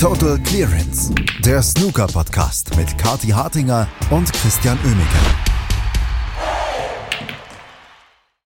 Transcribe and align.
Total 0.00 0.38
Clearance, 0.44 1.12
der 1.40 1.60
Snooker-Podcast 1.60 2.76
mit 2.76 2.96
Kati 2.98 3.30
Hartinger 3.30 3.88
und 4.12 4.32
Christian 4.32 4.78
Oemeke. 4.84 5.18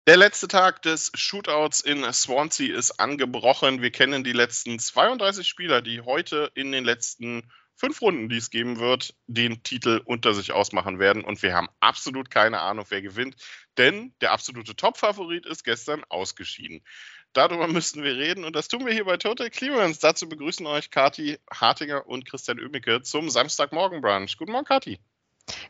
Der 0.05 0.17
letzte 0.17 0.49
Tag 0.49 0.81
des 0.81 1.13
Shootouts 1.15 1.79
in 1.79 2.03
Swansea 2.11 2.75
ist 2.75 2.99
angebrochen. 2.99 3.81
Wir 3.81 3.91
kennen 3.91 4.25
die 4.25 4.33
letzten 4.33 4.79
32 4.79 5.47
Spieler, 5.47 5.81
die 5.81 6.01
heute 6.01 6.51
in 6.55 6.73
den 6.73 6.83
letzten 6.83 7.49
fünf 7.79 8.01
Runden, 8.01 8.27
die 8.27 8.35
es 8.35 8.49
geben 8.49 8.77
wird, 8.77 9.15
den 9.27 9.63
Titel 9.63 10.01
unter 10.03 10.33
sich 10.33 10.51
ausmachen 10.51 10.99
werden. 10.99 11.23
Und 11.23 11.41
wir 11.41 11.53
haben 11.53 11.69
absolut 11.79 12.29
keine 12.29 12.59
Ahnung, 12.59 12.85
wer 12.89 13.01
gewinnt, 13.01 13.37
denn 13.77 14.13
der 14.19 14.33
absolute 14.33 14.75
Top-Favorit 14.75 15.45
ist 15.45 15.63
gestern 15.63 16.03
ausgeschieden. 16.09 16.81
Darüber 17.33 17.67
müssten 17.67 18.03
wir 18.03 18.15
reden 18.15 18.43
und 18.43 18.55
das 18.55 18.67
tun 18.67 18.85
wir 18.85 18.93
hier 18.93 19.05
bei 19.05 19.17
Total 19.17 19.49
Clearance. 19.49 19.99
Dazu 19.99 20.27
begrüßen 20.27 20.65
euch 20.65 20.89
Kati 20.89 21.37
Hartinger 21.51 22.07
und 22.07 22.25
Christian 22.25 22.59
Oemicke 22.59 23.01
zum 23.01 23.29
Samstagmorgen-Brunch. 23.29 24.37
Guten 24.37 24.51
Morgen, 24.51 24.65
Kati. 24.65 24.99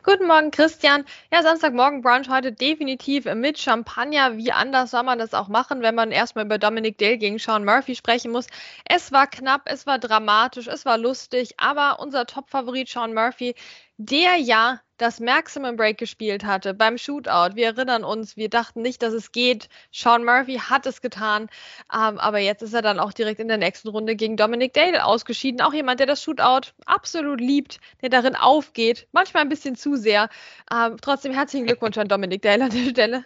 Guten 0.04 0.28
Morgen, 0.28 0.52
Christian. 0.52 1.06
Ja, 1.32 1.42
Samstagmorgen 1.42 2.02
Brunch 2.02 2.30
heute 2.30 2.52
definitiv 2.52 3.26
mit 3.26 3.60
Champagner. 3.60 4.38
Wie 4.38 4.52
anders 4.52 4.92
soll 4.92 5.04
man 5.04 5.20
das 5.20 5.34
auch 5.34 5.48
machen, 5.48 5.82
wenn 5.82 5.96
man 5.96 6.12
erstmal 6.12 6.46
über 6.46 6.58
Dominic 6.58 6.98
Dale 6.98 7.18
gegen 7.18 7.40
Sean 7.40 7.64
Murphy 7.64 7.96
sprechen 7.96 8.32
muss? 8.32 8.48
Es 8.86 9.12
war 9.12 9.28
knapp, 9.28 9.62
es 9.66 9.86
war 9.86 10.00
dramatisch, 10.00 10.68
es 10.68 10.86
war 10.86 10.98
lustig, 10.98 11.54
aber 11.58 12.00
unser 12.00 12.26
Top-Favorit 12.26 12.90
Sean 12.90 13.14
Murphy 13.14 13.56
der 14.00 14.38
ja 14.38 14.80
das 14.96 15.20
Maximum 15.20 15.76
Break 15.76 15.98
gespielt 15.98 16.46
hatte 16.46 16.74
beim 16.74 16.98
Shootout. 16.98 17.56
Wir 17.56 17.68
erinnern 17.68 18.06
uns, 18.06 18.38
wir 18.38 18.50
dachten 18.50 18.82
nicht, 18.82 19.02
dass 19.02 19.14
es 19.14 19.34
geht. 19.34 19.68
Sean 19.92 20.24
Murphy 20.24 20.56
hat 20.56 20.86
es 20.86 21.02
getan, 21.02 21.50
ähm, 21.94 22.18
aber 22.18 22.40
jetzt 22.40 22.62
ist 22.62 22.74
er 22.74 22.82
dann 22.82 23.00
auch 23.00 23.12
direkt 23.12 23.42
in 23.42 23.50
der 23.50 23.58
nächsten 23.58 23.90
Runde 23.90 24.16
gegen 24.16 24.38
Dominic 24.38 24.74
Dale 24.74 25.04
ausgeschieden. 25.04 25.62
Auch 25.62 25.74
jemand, 25.74 26.00
der 26.00 26.08
das 26.08 26.24
Shootout 26.24 26.72
absolut 26.86 27.42
liebt, 27.42 27.82
der 28.02 28.10
darin 28.10 28.36
aufgeht, 28.36 29.08
manchmal 29.12 29.44
ein 29.44 29.50
bisschen 29.50 29.76
zu 29.76 29.98
sehr. 29.98 30.30
Ähm, 30.74 30.96
trotzdem 31.02 31.34
herzlichen 31.34 31.66
Glückwunsch 31.66 31.98
an 31.98 32.08
Dominic 32.08 32.42
Dale 32.42 32.64
an 32.64 32.72
der 32.72 32.90
Stelle. 32.90 33.26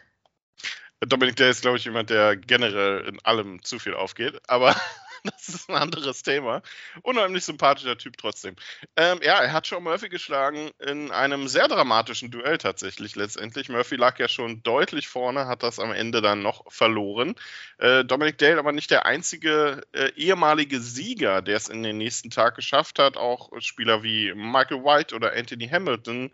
Dominic 1.02 1.36
Dale 1.36 1.52
ist, 1.52 1.62
glaube 1.62 1.78
ich, 1.78 1.86
jemand, 1.86 2.10
der 2.10 2.36
generell 2.36 3.08
in 3.08 3.20
allem 3.24 3.64
zu 3.64 3.78
viel 3.78 3.94
aufgeht, 3.94 4.42
aber 4.48 4.76
das 5.38 5.48
ist 5.48 5.70
ein 5.70 5.76
anderes 5.76 6.22
Thema. 6.22 6.62
Unheimlich 7.02 7.46
sympathischer 7.46 7.98
Typ 7.98 8.18
trotzdem. 8.18 8.56
Ähm, 8.98 9.20
ja, 9.24 9.40
er 9.42 9.54
hat 9.54 9.68
schon 9.68 9.84
Murphy 9.84 10.10
geschlagen 10.10 10.72
in 10.80 11.12
einem 11.12 11.48
sehr 11.48 11.70
dramatischen 11.70 12.30
Duell 12.30 12.58
tatsächlich 12.58 13.16
letztendlich. 13.16 13.70
Murphy 13.70 13.96
lag 13.96 14.20
ja 14.20 14.28
schon 14.28 14.64
deutlich 14.64 15.08
vorne, 15.08 15.48
hat 15.48 15.64
das 15.64 15.80
am 15.80 15.94
Ende 15.94 16.22
dann 16.22 16.42
noch 16.42 16.70
verloren. 16.72 17.36
Äh, 17.78 18.04
Dominic 18.04 18.38
Dale 18.38 18.60
aber 18.60 18.74
nicht 18.74 18.92
der 18.92 19.06
einzige 19.06 19.82
äh, 19.94 20.12
ehemalige 20.16 20.82
Sieger, 20.82 21.42
der 21.42 21.56
es 21.56 21.70
in 21.70 21.84
den 21.84 21.98
nächsten 21.98 22.30
Tag 22.30 22.56
geschafft 22.56 23.00
hat. 23.00 23.16
Auch 23.16 23.50
Spieler 23.62 24.04
wie 24.04 24.34
Michael 24.34 24.84
White 24.84 25.16
oder 25.16 25.34
Anthony 25.34 25.70
Hamilton 25.70 26.32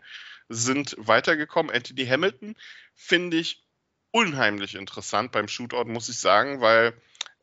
sind 0.48 0.96
weitergekommen. 0.98 1.72
Anthony 1.72 2.06
Hamilton 2.06 2.56
finde 2.96 3.36
ich 3.36 3.62
unheimlich 4.10 4.74
interessant 4.74 5.30
beim 5.30 5.46
Shootout, 5.46 5.84
muss 5.84 6.08
ich 6.08 6.18
sagen, 6.18 6.60
weil 6.60 6.92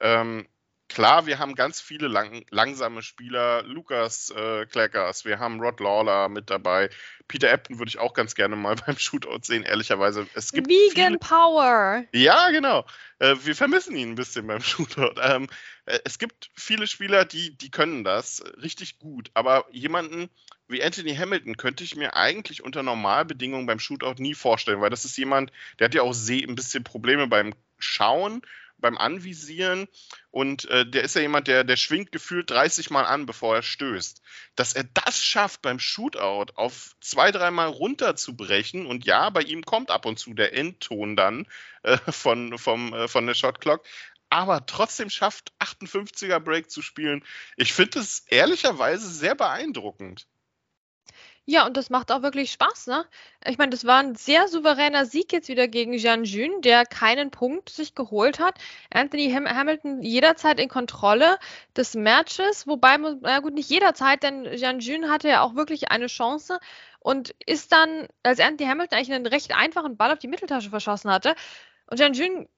ähm, 0.01 0.45
klar, 0.89 1.25
wir 1.25 1.39
haben 1.39 1.55
ganz 1.55 1.81
viele 1.81 2.07
lang, 2.07 2.45
langsame 2.49 3.01
Spieler. 3.01 3.63
Lukas 3.63 4.29
äh, 4.29 4.65
Kleckers, 4.65 5.25
wir 5.25 5.39
haben 5.39 5.59
Rod 5.59 5.79
Lawler 5.79 6.29
mit 6.29 6.49
dabei. 6.49 6.89
Peter 7.27 7.51
Ebden 7.51 7.79
würde 7.79 7.89
ich 7.89 7.99
auch 7.99 8.13
ganz 8.13 8.35
gerne 8.35 8.55
mal 8.55 8.75
beim 8.85 8.97
Shootout 8.97 9.39
sehen, 9.43 9.63
ehrlicherweise. 9.63 10.27
Es 10.33 10.51
gibt 10.51 10.67
Vegan 10.67 11.13
viele... 11.13 11.19
Power. 11.19 12.03
Ja, 12.13 12.49
genau. 12.51 12.85
Äh, 13.19 13.35
wir 13.43 13.55
vermissen 13.55 13.95
ihn 13.95 14.11
ein 14.11 14.15
bisschen 14.15 14.47
beim 14.47 14.61
Shootout. 14.61 15.19
Ähm, 15.21 15.47
äh, 15.85 15.99
es 16.03 16.19
gibt 16.19 16.49
viele 16.55 16.87
Spieler, 16.87 17.25
die, 17.25 17.57
die 17.57 17.71
können 17.71 18.03
das 18.03 18.43
richtig 18.61 18.99
gut. 18.99 19.31
Aber 19.33 19.65
jemanden 19.71 20.29
wie 20.69 20.83
Anthony 20.83 21.15
Hamilton 21.15 21.55
könnte 21.55 21.83
ich 21.83 21.95
mir 21.95 22.15
eigentlich 22.15 22.63
unter 22.63 22.83
Normalbedingungen 22.83 23.65
beim 23.65 23.79
Shootout 23.79 24.15
nie 24.21 24.33
vorstellen, 24.33 24.81
weil 24.81 24.89
das 24.89 25.05
ist 25.05 25.17
jemand, 25.17 25.51
der 25.79 25.85
hat 25.85 25.93
ja 25.93 26.01
auch 26.01 26.13
ein 26.13 26.55
bisschen 26.55 26.83
Probleme 26.83 27.27
beim 27.27 27.53
Schauen 27.79 28.41
beim 28.77 28.97
Anvisieren 28.97 29.87
und 30.31 30.65
äh, 30.65 30.89
der 30.89 31.03
ist 31.03 31.15
ja 31.15 31.21
jemand, 31.21 31.47
der, 31.47 31.63
der 31.63 31.77
schwingt 31.77 32.11
gefühlt 32.11 32.49
30 32.49 32.89
Mal 32.89 33.05
an, 33.05 33.25
bevor 33.25 33.55
er 33.55 33.63
stößt. 33.63 34.21
Dass 34.55 34.73
er 34.73 34.83
das 34.83 35.23
schafft, 35.23 35.61
beim 35.61 35.79
Shootout 35.79 36.53
auf 36.55 36.95
zwei, 37.01 37.31
dreimal 37.31 37.69
runterzubrechen 37.69 38.85
und 38.85 39.05
ja, 39.05 39.29
bei 39.29 39.41
ihm 39.41 39.63
kommt 39.63 39.91
ab 39.91 40.05
und 40.05 40.19
zu 40.19 40.33
der 40.33 40.53
Endton 40.55 41.15
dann 41.15 41.47
äh, 41.83 41.97
von, 42.11 42.57
vom, 42.57 42.93
äh, 42.93 43.07
von 43.07 43.25
der 43.25 43.33
Shotclock, 43.33 43.83
aber 44.29 44.65
trotzdem 44.65 45.09
schafft, 45.09 45.53
58er 45.59 46.39
Break 46.39 46.69
zu 46.69 46.81
spielen. 46.81 47.23
Ich 47.55 47.73
finde 47.73 47.99
es 47.99 48.25
ehrlicherweise 48.27 49.09
sehr 49.09 49.35
beeindruckend. 49.35 50.27
Ja, 51.49 51.65
und 51.65 51.77
das 51.77 51.89
macht 51.89 52.11
auch 52.11 52.23
wirklich 52.23 52.51
Spaß, 52.51 52.87
ne? 52.87 53.05
Ich 53.45 53.57
meine, 53.57 53.69
das 53.69 53.85
war 53.85 53.99
ein 53.99 54.15
sehr 54.15 54.49
souveräner 54.49 55.05
Sieg 55.05 55.31
jetzt 55.31 55.47
wieder 55.47 55.69
gegen 55.69 55.97
Jean 55.97 56.25
Jun, 56.25 56.61
der 56.61 56.85
keinen 56.85 57.31
Punkt 57.31 57.69
sich 57.69 57.95
geholt 57.95 58.39
hat. 58.39 58.55
Anthony 58.93 59.31
Ham 59.31 59.47
Hamilton 59.47 60.01
jederzeit 60.01 60.59
in 60.59 60.67
Kontrolle 60.67 61.39
des 61.73 61.95
Matches, 61.95 62.67
wobei, 62.67 62.97
na 62.97 63.39
gut, 63.39 63.53
nicht 63.53 63.69
jederzeit, 63.69 64.23
denn 64.23 64.43
Jean 64.57 64.81
Jun 64.81 65.09
hatte 65.09 65.29
ja 65.29 65.41
auch 65.41 65.55
wirklich 65.55 65.89
eine 65.89 66.07
Chance 66.07 66.59
und 66.99 67.33
ist 67.45 67.71
dann, 67.71 68.07
als 68.23 68.41
Anthony 68.41 68.69
Hamilton 68.69 68.97
eigentlich 68.97 69.13
einen 69.13 69.25
recht 69.25 69.55
einfachen 69.55 69.95
Ball 69.95 70.11
auf 70.11 70.19
die 70.19 70.27
Mitteltasche 70.27 70.69
verschossen 70.69 71.09
hatte. 71.09 71.33
Und 71.89 71.97
Jean 71.97 72.11
Jun 72.11 72.49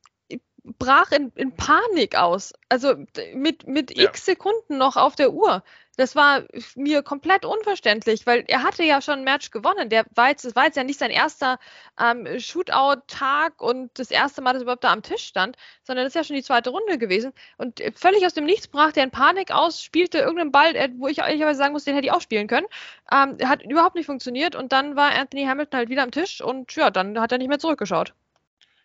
brach 0.63 1.11
in, 1.11 1.31
in 1.35 1.55
Panik 1.55 2.15
aus. 2.15 2.53
Also 2.69 2.95
mit, 3.33 3.67
mit 3.67 3.95
ja. 3.95 4.05
x 4.05 4.25
Sekunden 4.25 4.77
noch 4.77 4.97
auf 4.97 5.15
der 5.15 5.31
Uhr. 5.31 5.63
Das 5.99 6.15
war 6.15 6.43
mir 6.75 7.03
komplett 7.03 7.43
unverständlich, 7.43 8.25
weil 8.25 8.45
er 8.47 8.63
hatte 8.63 8.83
ja 8.83 9.01
schon 9.01 9.15
ein 9.15 9.23
Match 9.25 9.51
gewonnen. 9.51 9.89
Der 9.89 10.05
war 10.15 10.29
jetzt, 10.29 10.45
das 10.45 10.55
war 10.55 10.63
jetzt 10.63 10.77
ja 10.77 10.85
nicht 10.85 10.97
sein 10.97 11.11
erster 11.11 11.59
ähm, 11.99 12.39
Shootout-Tag 12.39 13.61
und 13.61 13.99
das 13.99 14.09
erste 14.09 14.41
Mal, 14.41 14.53
dass 14.53 14.61
er 14.61 14.63
überhaupt 14.63 14.85
da 14.85 14.93
am 14.93 15.03
Tisch 15.03 15.25
stand, 15.25 15.57
sondern 15.83 16.05
das 16.05 16.11
ist 16.11 16.15
ja 16.15 16.23
schon 16.23 16.37
die 16.37 16.43
zweite 16.43 16.69
Runde 16.69 16.97
gewesen. 16.97 17.33
Und 17.57 17.81
völlig 17.95 18.25
aus 18.25 18.33
dem 18.33 18.45
Nichts 18.45 18.69
brach 18.69 18.93
der 18.93 19.03
in 19.03 19.11
Panik 19.11 19.51
aus, 19.51 19.83
spielte 19.83 20.19
irgendeinen 20.19 20.53
Ball, 20.53 20.73
wo 20.99 21.09
ich 21.09 21.17
ehrlicherweise 21.17 21.57
sagen 21.57 21.73
muss, 21.73 21.83
den 21.83 21.95
hätte 21.95 22.07
ich 22.07 22.13
auch 22.13 22.21
spielen 22.21 22.47
können. 22.47 22.67
Ähm, 23.11 23.37
hat 23.43 23.61
überhaupt 23.63 23.95
nicht 23.95 24.05
funktioniert 24.05 24.55
und 24.55 24.71
dann 24.71 24.95
war 24.95 25.11
Anthony 25.11 25.43
Hamilton 25.47 25.79
halt 25.79 25.89
wieder 25.89 26.03
am 26.03 26.11
Tisch 26.11 26.39
und 26.39 26.73
ja, 26.75 26.91
dann 26.91 27.19
hat 27.19 27.33
er 27.33 27.39
nicht 27.39 27.49
mehr 27.49 27.59
zurückgeschaut. 27.59 28.13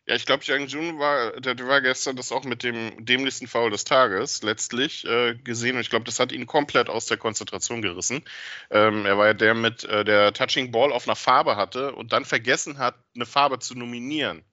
Ja, 0.07 0.15
ich 0.15 0.27
glaube, 0.27 0.45
Yang 0.45 0.67
Jun 0.67 0.99
war, 0.99 1.41
der, 1.41 1.55
der, 1.55 1.67
war 1.67 1.81
gestern 1.81 2.15
das 2.17 2.31
auch 2.31 2.45
mit 2.45 2.63
dem 2.63 3.07
dämlichsten 3.07 3.47
Foul 3.47 3.71
des 3.71 3.85
Tages 3.85 4.43
letztlich 4.43 5.07
äh, 5.07 5.35
gesehen 5.35 5.77
und 5.77 5.81
ich 5.81 5.89
glaube, 5.89 6.05
das 6.05 6.21
hat 6.21 6.31
ihn 6.31 6.47
komplett 6.47 6.91
aus 6.91 7.07
der 7.07 7.17
Konzentration 7.17 7.81
gerissen. 7.81 8.23
Ähm, 8.71 9.07
er 9.07 9.17
war 9.17 9.29
ja 9.29 9.35
der 9.35 9.55
mit 9.55 9.85
äh, 9.85 10.05
der 10.05 10.35
Touching 10.35 10.73
Ball 10.73 10.93
auf 10.93 11.09
einer 11.09 11.17
Farbe 11.17 11.57
hatte 11.57 11.95
und 11.95 12.13
dann 12.13 12.27
vergessen 12.27 12.77
hat, 12.77 12.97
eine 13.15 13.25
Farbe 13.25 13.61
zu 13.61 13.75
nominieren. 13.75 14.45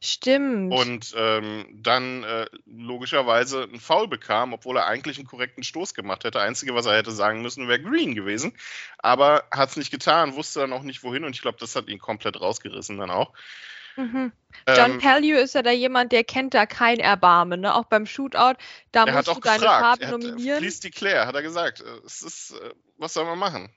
Stimmt. 0.00 0.72
Und 0.72 1.14
ähm, 1.16 1.66
dann 1.72 2.24
äh, 2.24 2.46
logischerweise 2.66 3.64
einen 3.64 3.80
Foul 3.80 4.08
bekam, 4.08 4.52
obwohl 4.52 4.76
er 4.76 4.86
eigentlich 4.86 5.18
einen 5.18 5.26
korrekten 5.26 5.62
Stoß 5.62 5.94
gemacht 5.94 6.24
hätte. 6.24 6.40
Einzige, 6.40 6.74
was 6.74 6.86
er 6.86 6.96
hätte 6.96 7.10
sagen 7.10 7.42
müssen, 7.42 7.68
wäre 7.68 7.82
Green 7.82 8.14
gewesen. 8.14 8.52
Aber 8.98 9.44
hat 9.52 9.70
es 9.70 9.76
nicht 9.76 9.90
getan, 9.90 10.34
wusste 10.34 10.60
dann 10.60 10.72
auch 10.72 10.82
nicht 10.82 11.02
wohin 11.02 11.24
und 11.24 11.34
ich 11.34 11.42
glaube, 11.42 11.58
das 11.58 11.74
hat 11.76 11.88
ihn 11.88 11.98
komplett 11.98 12.40
rausgerissen 12.40 12.98
dann 12.98 13.10
auch. 13.10 13.32
Mhm. 13.98 14.32
John 14.68 14.92
ähm, 14.92 14.98
Pellew 14.98 15.36
ist 15.36 15.56
ja 15.56 15.62
da 15.62 15.72
jemand, 15.72 16.12
der 16.12 16.22
kennt 16.22 16.54
da 16.54 16.66
kein 16.66 17.00
Erbarmen, 17.00 17.60
ne? 17.60 17.74
auch 17.74 17.84
beim 17.84 18.06
Shootout. 18.06 18.54
Da 18.92 19.06
musst 19.06 19.26
du 19.26 19.40
deine 19.40 19.58
gefragt. 19.58 19.82
Farbe 19.82 20.04
er 20.04 20.10
nominieren. 20.12 20.60
Please 20.60 20.80
declare, 20.80 21.26
hat 21.26 21.34
er 21.34 21.42
gesagt. 21.42 21.80
Es 22.06 22.22
ist, 22.22 22.52
äh, 22.52 22.74
was 22.96 23.14
soll 23.14 23.24
man 23.24 23.38
machen? 23.38 23.68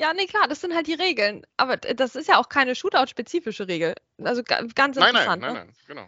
Ja, 0.00 0.12
nee, 0.14 0.26
klar, 0.26 0.48
das 0.48 0.60
sind 0.60 0.74
halt 0.74 0.88
die 0.88 0.94
Regeln. 0.94 1.46
Aber 1.56 1.76
das 1.76 2.16
ist 2.16 2.28
ja 2.28 2.38
auch 2.38 2.48
keine 2.48 2.74
Shootout-spezifische 2.74 3.68
Regel. 3.68 3.94
Also 4.22 4.42
ganz 4.42 4.96
interessant. 4.96 5.14
Nein, 5.14 5.14
nein, 5.14 5.38
nein, 5.40 5.52
ne? 5.52 5.58
nein, 5.60 5.74
genau. 5.86 6.06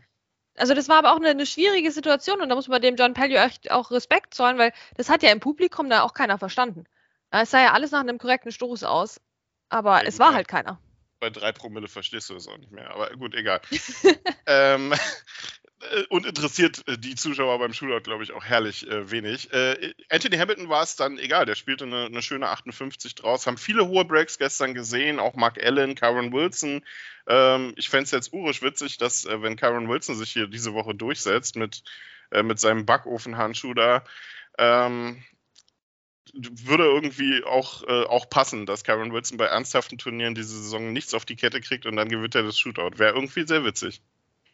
Also 0.57 0.75
das 0.75 0.89
war 0.89 0.97
aber 0.97 1.13
auch 1.13 1.17
eine, 1.17 1.29
eine, 1.29 1.47
schwierige 1.47 1.93
Situation 1.93 2.41
und 2.41 2.49
da 2.49 2.57
muss 2.57 2.67
man 2.67 2.83
dem 2.83 2.97
John 2.97 3.15
Pellew 3.15 3.37
echt 3.37 3.71
auch 3.71 3.93
Respekt 3.93 4.35
zollen, 4.35 4.59
weil 4.59 4.73
das 4.97 5.09
hat 5.09 5.23
ja 5.23 5.31
im 5.31 5.41
Publikum 5.41 5.89
da 5.89 6.03
auch 6.03 6.13
keiner 6.13 6.39
verstanden. 6.39 6.84
Es 7.31 7.53
sah 7.53 7.63
ja 7.63 7.73
alles 7.73 7.93
nach 7.93 8.01
einem 8.01 8.19
korrekten 8.19 8.51
Stoß 8.51 8.83
aus, 8.83 9.21
aber 9.69 10.03
ja, 10.03 10.09
es 10.09 10.19
war 10.19 10.31
ja. 10.31 10.34
halt 10.34 10.49
keiner 10.49 10.81
bei 11.21 11.31
drei 11.31 11.53
Promille 11.53 11.89
verstehst 11.89 12.31
du 12.31 12.34
es 12.34 12.49
auch 12.49 12.59
nicht 12.59 12.72
mehr. 12.72 12.91
Aber 12.91 13.11
gut, 13.11 13.34
egal. 13.34 13.61
ähm, 14.47 14.95
und 16.09 16.27
interessiert 16.27 16.87
äh, 16.89 16.99
die 16.99 17.15
Zuschauer 17.15 17.59
beim 17.59 17.72
Shootout, 17.72 18.03
glaube 18.03 18.22
ich, 18.22 18.33
auch 18.33 18.45
herrlich 18.45 18.87
äh, 18.89 19.11
wenig. 19.11 19.53
Äh, 19.53 19.95
Anthony 20.09 20.37
Hamilton 20.37 20.69
war 20.69 20.83
es 20.83 20.97
dann 20.97 21.19
egal, 21.19 21.47
der 21.47 21.55
spielte 21.55 21.84
eine, 21.84 22.07
eine, 22.07 22.22
schöne 22.22 22.49
58 22.49 23.15
draus. 23.15 23.47
Haben 23.47 23.57
viele 23.57 23.87
hohe 23.87 24.05
Breaks 24.05 24.39
gestern 24.39 24.75
gesehen, 24.75 25.19
auch 25.19 25.34
Mark 25.34 25.63
Allen, 25.63 25.95
Karen 25.95 26.33
Wilson. 26.33 26.83
Ähm, 27.27 27.75
ich 27.77 27.89
fände 27.89 28.05
es 28.05 28.11
jetzt 28.11 28.33
urisch 28.33 28.63
witzig, 28.63 28.99
dass, 28.99 29.25
äh, 29.25 29.43
wenn 29.43 29.57
Karen 29.57 29.89
Wilson 29.89 30.16
sich 30.16 30.31
hier 30.31 30.47
diese 30.49 30.75
Woche 30.75 30.95
durchsetzt 30.95 31.57
mit, 31.57 31.83
äh, 32.31 32.43
mit 32.43 32.59
seinem 32.59 32.87
Backofenhandschuh 32.87 33.75
da, 33.75 34.05
ähm, 34.59 35.23
würde 36.34 36.84
irgendwie 36.84 37.44
auch, 37.44 37.82
äh, 37.84 38.04
auch 38.04 38.28
passen, 38.28 38.66
dass 38.66 38.84
Karen 38.84 39.12
Wilson 39.12 39.38
bei 39.38 39.47
ernsthaften 39.47 39.98
Turnieren 39.98 40.34
diese 40.34 40.56
Saison 40.62 40.92
nichts 40.92 41.15
auf 41.15 41.24
die 41.24 41.36
Kette 41.36 41.60
kriegt 41.60 41.86
und 41.86 41.97
dann 41.97 42.09
gewinnt 42.09 42.34
er 42.34 42.42
das 42.42 42.59
Shootout. 42.59 42.98
Wäre 42.98 43.15
irgendwie 43.15 43.47
sehr 43.47 43.65
witzig. 43.65 44.03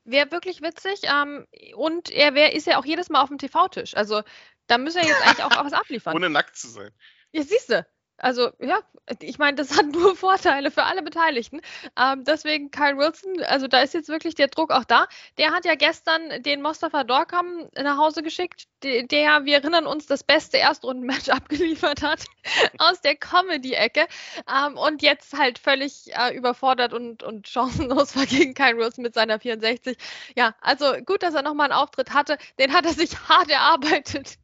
Wäre 0.05 0.31
wirklich 0.31 0.63
witzig. 0.63 1.01
Ähm, 1.05 1.47
und 1.75 2.11
er 2.11 2.35
wär, 2.35 2.55
ist 2.55 2.67
ja 2.67 2.79
auch 2.79 2.85
jedes 2.85 3.09
Mal 3.09 3.23
auf 3.23 3.29
dem 3.29 3.39
TV-Tisch. 3.39 3.97
Also 3.97 4.23
Da 4.67 4.79
müssen 4.79 5.01
wir 5.01 5.09
jetzt 5.09 5.27
eigentlich 5.27 5.45
auch 5.45 5.65
was 5.65 5.73
abliefern. 5.73 6.15
Ohne 6.17 6.31
nackt 6.31 6.57
zu 6.57 6.69
sein. 6.69 6.91
Ja, 7.33 7.43
siehst 7.43 7.71
du. 7.71 7.87
Also 8.19 8.51
ja, 8.61 8.81
ich 9.21 9.39
meine, 9.39 9.57
das 9.57 9.71
hat 9.77 9.87
nur 9.87 10.17
Vorteile 10.17 10.71
für 10.71 10.85
alle 10.85 11.03
Beteiligten. 11.03 11.61
Ähm, 11.99 12.25
deswegen 12.25 12.71
Kyle 12.71 12.97
Wilson, 12.97 13.43
also 13.45 13.69
da 13.69 13.81
ist 13.81 13.95
jetzt 13.95 14.09
wirklich 14.09 14.35
der 14.35 14.49
Druck 14.49 14.71
auch 14.71 14.85
da. 14.85 15.07
Der 15.39 15.53
hat 15.53 15.65
ja 15.65 15.75
gestern 15.75 16.43
den 16.43 16.63
Mostafa 16.63 17.05
Dorkam 17.05 17.69
nach 17.77 17.99
Hause 17.99 18.23
geschickt, 18.23 18.65
der, 18.83 19.45
wir 19.45 19.55
erinnern 19.55 19.87
uns, 19.87 20.07
das 20.07 20.23
beste 20.23 20.59
Erstrundenmatch 20.59 21.29
abgeliefert 21.31 22.03
hat 22.03 22.25
aus 22.79 23.01
der 23.01 23.17
Comedy-Ecke 23.17 24.07
ähm, 24.51 24.77
und 24.77 25.03
jetzt 25.03 25.37
halt 25.37 25.59
völlig 25.59 26.15
äh, 26.17 26.35
überfordert 26.35 26.93
und, 26.93 27.23
und 27.23 27.49
chancenlos 27.49 28.17
war 28.17 28.27
gegen 28.27 28.55
Kyle 28.55 28.77
Wilson 28.77 29.03
mit 29.03 29.15
seiner 29.15 29.39
64. 29.41 29.97
Ja, 30.37 30.55
also 30.61 30.93
gut, 31.05 31.23
dass 31.23 31.35
er 31.35 31.43
nochmal 31.43 31.71
einen 31.71 31.81
Auftritt 31.81 32.13
hatte. 32.13 32.39
Den 32.59 32.73
hat 32.73 32.87
er 32.87 32.93
sich 32.93 33.29
hart 33.29 33.51
erarbeitet. 33.51 34.39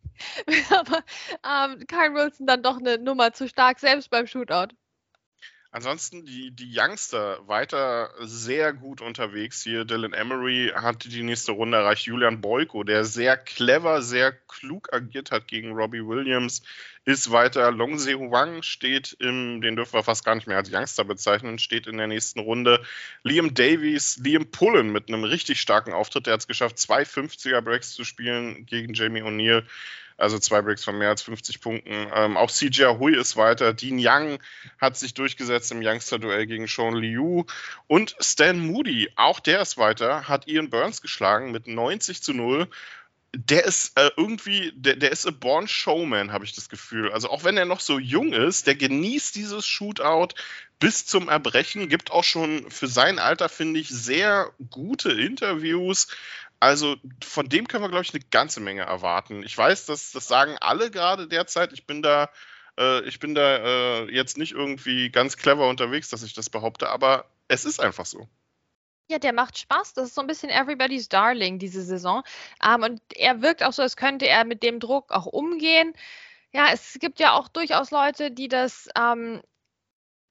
Aber 0.70 1.02
ähm, 1.44 1.86
Kyle 1.86 2.14
Wilson 2.14 2.46
dann 2.46 2.62
doch 2.62 2.78
eine 2.78 2.98
Nummer 2.98 3.32
zu 3.32 3.48
stark, 3.48 3.78
selbst 3.80 4.10
beim 4.10 4.26
Shootout. 4.26 4.74
Ansonsten 5.74 6.26
die, 6.26 6.50
die 6.50 6.70
Youngster 6.78 7.48
weiter 7.48 8.10
sehr 8.20 8.74
gut 8.74 9.00
unterwegs 9.00 9.62
hier. 9.62 9.86
Dylan 9.86 10.12
Emery 10.12 10.70
hat 10.74 11.10
die 11.10 11.22
nächste 11.22 11.52
Runde 11.52 11.78
erreicht. 11.78 12.04
Julian 12.04 12.42
Boyko, 12.42 12.84
der 12.84 13.06
sehr 13.06 13.38
clever, 13.38 14.02
sehr 14.02 14.32
klug 14.32 14.92
agiert 14.92 15.30
hat 15.30 15.48
gegen 15.48 15.72
Robbie 15.72 16.06
Williams, 16.06 16.62
ist 17.06 17.32
weiter. 17.32 17.72
Longse 17.72 18.12
Huang 18.18 18.62
steht 18.62 19.16
im, 19.18 19.62
den 19.62 19.74
dürfen 19.74 19.94
wir 19.94 20.02
fast 20.02 20.26
gar 20.26 20.34
nicht 20.34 20.46
mehr 20.46 20.58
als 20.58 20.70
Youngster 20.70 21.04
bezeichnen, 21.04 21.58
steht 21.58 21.86
in 21.86 21.96
der 21.96 22.06
nächsten 22.06 22.40
Runde. 22.40 22.82
Liam 23.22 23.54
Davies, 23.54 24.18
Liam 24.22 24.50
Pullen 24.50 24.92
mit 24.92 25.08
einem 25.08 25.24
richtig 25.24 25.58
starken 25.58 25.94
Auftritt. 25.94 26.26
Der 26.26 26.34
hat 26.34 26.40
es 26.40 26.48
geschafft, 26.48 26.78
zwei 26.78 27.04
50er 27.04 27.62
Breaks 27.62 27.92
zu 27.92 28.04
spielen 28.04 28.66
gegen 28.66 28.92
Jamie 28.92 29.22
O'Neill 29.22 29.64
also 30.22 30.38
zwei 30.38 30.62
Breaks 30.62 30.84
von 30.84 30.96
mehr 30.96 31.08
als 31.08 31.22
50 31.22 31.60
Punkten. 31.60 32.06
Ähm, 32.14 32.36
auch 32.36 32.50
CJ 32.50 32.84
Hui 32.98 33.14
ist 33.14 33.36
weiter. 33.36 33.74
Dean 33.74 33.98
Young 33.98 34.38
hat 34.80 34.96
sich 34.96 35.14
durchgesetzt 35.14 35.72
im 35.72 35.82
Youngster-Duell 35.82 36.46
gegen 36.46 36.68
Sean 36.68 36.94
Liu. 36.94 37.44
Und 37.88 38.16
Stan 38.20 38.58
Moody, 38.58 39.10
auch 39.16 39.40
der 39.40 39.60
ist 39.60 39.78
weiter, 39.78 40.28
hat 40.28 40.46
Ian 40.46 40.70
Burns 40.70 41.02
geschlagen 41.02 41.50
mit 41.50 41.66
90 41.66 42.22
zu 42.22 42.32
0 42.32 42.68
der 43.34 43.64
ist 43.64 43.98
äh, 43.98 44.10
irgendwie, 44.16 44.72
der, 44.76 44.96
der 44.96 45.10
ist 45.10 45.26
a 45.26 45.30
born 45.30 45.66
Showman, 45.66 46.32
habe 46.32 46.44
ich 46.44 46.52
das 46.52 46.68
Gefühl. 46.68 47.10
Also 47.12 47.30
auch 47.30 47.44
wenn 47.44 47.56
er 47.56 47.64
noch 47.64 47.80
so 47.80 47.98
jung 47.98 48.34
ist, 48.34 48.66
der 48.66 48.74
genießt 48.74 49.34
dieses 49.34 49.66
Shootout 49.66 50.34
bis 50.78 51.06
zum 51.06 51.30
Erbrechen, 51.30 51.88
gibt 51.88 52.10
auch 52.10 52.24
schon 52.24 52.70
für 52.70 52.88
sein 52.88 53.18
Alter, 53.18 53.48
finde 53.48 53.80
ich, 53.80 53.88
sehr 53.88 54.52
gute 54.70 55.12
Interviews. 55.12 56.08
Also 56.62 56.94
von 57.24 57.48
dem 57.48 57.66
können 57.66 57.82
wir, 57.82 57.88
glaube 57.88 58.04
ich, 58.04 58.14
eine 58.14 58.22
ganze 58.30 58.60
Menge 58.60 58.82
erwarten. 58.82 59.42
Ich 59.42 59.58
weiß, 59.58 59.86
dass 59.86 60.12
das 60.12 60.28
sagen 60.28 60.56
alle 60.60 60.92
gerade 60.92 61.26
derzeit. 61.26 61.72
Ich 61.72 61.88
bin 61.88 62.02
da, 62.02 62.30
äh, 62.78 63.00
ich 63.00 63.18
bin 63.18 63.34
da 63.34 63.56
äh, 63.56 64.14
jetzt 64.14 64.38
nicht 64.38 64.52
irgendwie 64.52 65.10
ganz 65.10 65.36
clever 65.36 65.68
unterwegs, 65.68 66.08
dass 66.08 66.22
ich 66.22 66.34
das 66.34 66.50
behaupte, 66.50 66.88
aber 66.88 67.24
es 67.48 67.64
ist 67.64 67.80
einfach 67.80 68.06
so. 68.06 68.28
Ja, 69.10 69.18
der 69.18 69.32
macht 69.32 69.58
Spaß. 69.58 69.94
Das 69.94 70.06
ist 70.06 70.14
so 70.14 70.20
ein 70.20 70.28
bisschen 70.28 70.50
Everybody's 70.50 71.08
Darling 71.08 71.58
diese 71.58 71.82
Saison. 71.82 72.22
Ähm, 72.64 72.84
und 72.84 73.00
er 73.16 73.42
wirkt 73.42 73.64
auch 73.64 73.72
so, 73.72 73.82
als 73.82 73.96
könnte 73.96 74.28
er 74.28 74.44
mit 74.44 74.62
dem 74.62 74.78
Druck 74.78 75.10
auch 75.10 75.26
umgehen. 75.26 75.94
Ja, 76.52 76.68
es 76.72 76.96
gibt 77.00 77.18
ja 77.18 77.32
auch 77.32 77.48
durchaus 77.48 77.90
Leute, 77.90 78.30
die 78.30 78.46
das 78.46 78.88
ähm, 78.96 79.42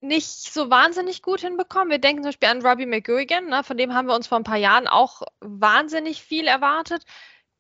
nicht 0.02 0.52
so 0.54 0.70
wahnsinnig 0.70 1.22
gut 1.22 1.42
hinbekommen. 1.42 1.90
Wir 1.90 2.00
denken 2.00 2.24
zum 2.24 2.30
Beispiel 2.30 2.50
an 2.50 2.66
Robbie 2.66 2.88
McGuigan, 2.88 3.48
ne, 3.48 3.64
von 3.64 3.78
dem 3.78 3.94
haben 3.94 4.08
wir 4.08 4.16
uns 4.16 4.28
vor 4.28 4.40
ein 4.40 4.44
paar 4.44 4.58
Jahren 4.58 4.88
auch 4.88 5.22
wahnsinnig 5.40 6.22
viel 6.22 6.48
erwartet. 6.48 7.06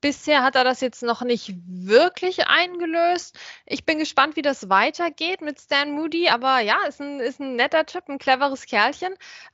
Bisher 0.01 0.41
hat 0.41 0.55
er 0.55 0.63
das 0.63 0.81
jetzt 0.81 1.03
noch 1.03 1.21
nicht 1.21 1.53
wirklich 1.67 2.47
eingelöst. 2.47 3.37
Ich 3.67 3.85
bin 3.85 3.99
gespannt, 3.99 4.35
wie 4.35 4.41
das 4.41 4.67
weitergeht 4.67 5.41
mit 5.41 5.61
Stan 5.61 5.91
Moody. 5.91 6.27
Aber 6.27 6.59
ja, 6.59 6.77
ist 6.87 6.99
ein, 6.99 7.19
ist 7.19 7.39
ein 7.39 7.55
netter 7.55 7.85
Typ, 7.85 8.09
ein 8.09 8.17
cleveres 8.17 8.65
Kerlchen. 8.65 9.13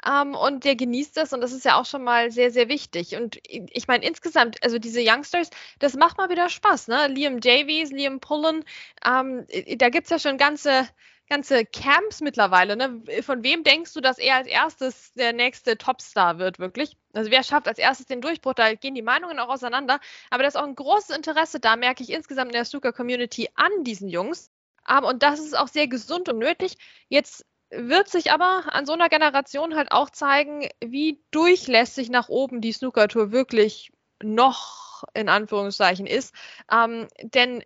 Ähm, 0.10 0.36
und 0.36 0.64
der 0.64 0.78
genießt 0.78 1.18
das. 1.18 1.34
Und 1.34 1.42
das 1.42 1.52
ist 1.52 1.66
ja 1.66 1.76
auch 1.78 1.86
schon 1.86 2.06
mal 2.06 2.32
sehr, 2.32 2.52
sehr 2.52 2.70
wichtig. 2.70 3.18
Und 3.18 3.40
ich 3.50 3.90
meine, 3.90 4.06
insgesamt, 4.06 4.64
also 4.64 4.80
diese 4.80 5.02
Youngsters, 5.04 5.50
das 5.80 5.96
macht 5.96 6.18
mal 6.18 6.30
wieder 6.30 6.48
Spaß. 6.48 6.88
Ne? 6.88 7.08
Liam 7.10 7.42
Davies, 7.42 7.92
Liam 7.92 8.22
Pullen, 8.22 8.64
ähm, 9.06 9.46
da 9.78 9.90
gibt 9.90 10.06
es 10.06 10.12
ja 10.12 10.20
schon 10.20 10.38
ganze 10.38 10.88
ganze 11.28 11.66
Camps 11.66 12.22
mittlerweile. 12.22 12.76
Ne? 12.76 13.04
Von 13.22 13.44
wem 13.44 13.64
denkst 13.64 13.94
du, 13.94 14.02
dass 14.02 14.18
er 14.18 14.36
als 14.36 14.48
erstes 14.48 15.14
der 15.14 15.34
nächste 15.34 15.78
Topstar 15.78 16.40
wird, 16.40 16.60
wirklich? 16.60 16.98
Also 17.14 17.32
wer 17.32 17.44
schafft 17.44 17.68
als 17.68 17.80
erstes 17.80 18.06
den 18.06 18.22
Durchbruch? 18.22 18.54
Da 18.54 18.74
gehen 18.76 18.96
die 18.96 19.02
Meinungen 19.02 19.40
auch 19.40 19.50
auseinander. 19.50 20.00
Aber 20.30 20.44
da 20.44 20.48
ist 20.48 20.58
auch 20.58 20.64
ein 20.64 20.76
großes 20.76 21.16
Interesse 21.16 21.60
da, 21.60 21.76
merke 21.76 22.04
ich 22.04 22.12
insgesamt 22.12 22.52
in 22.52 22.56
der 22.56 22.66
Snooker-Community 22.66 23.50
an 23.56 23.84
diesen 23.84 24.10
Jungs. 24.10 24.50
Um, 24.90 25.04
und 25.04 25.22
das 25.22 25.40
ist 25.40 25.58
auch 25.58 25.68
sehr 25.68 25.88
gesund 25.88 26.30
und 26.30 26.40
nötig. 26.40 26.78
Jetzt 27.10 27.46
wird 27.70 28.08
sich 28.08 28.32
aber 28.32 28.64
an 28.74 28.86
so 28.86 28.94
einer 28.94 29.10
Generation 29.10 29.76
halt 29.76 29.92
auch 29.92 30.10
zeigen, 30.10 30.70
wie 30.80 31.22
durchlässig 31.32 32.10
nach 32.10 32.30
oben 32.30 32.62
die 32.62 32.72
Snooker-Tour 32.72 33.32
wirklich 33.32 33.92
noch 34.24 35.04
in 35.14 35.28
Anführungszeichen 35.30 36.08
ist. 36.08 36.34
Ähm, 36.72 37.08
denn 37.22 37.64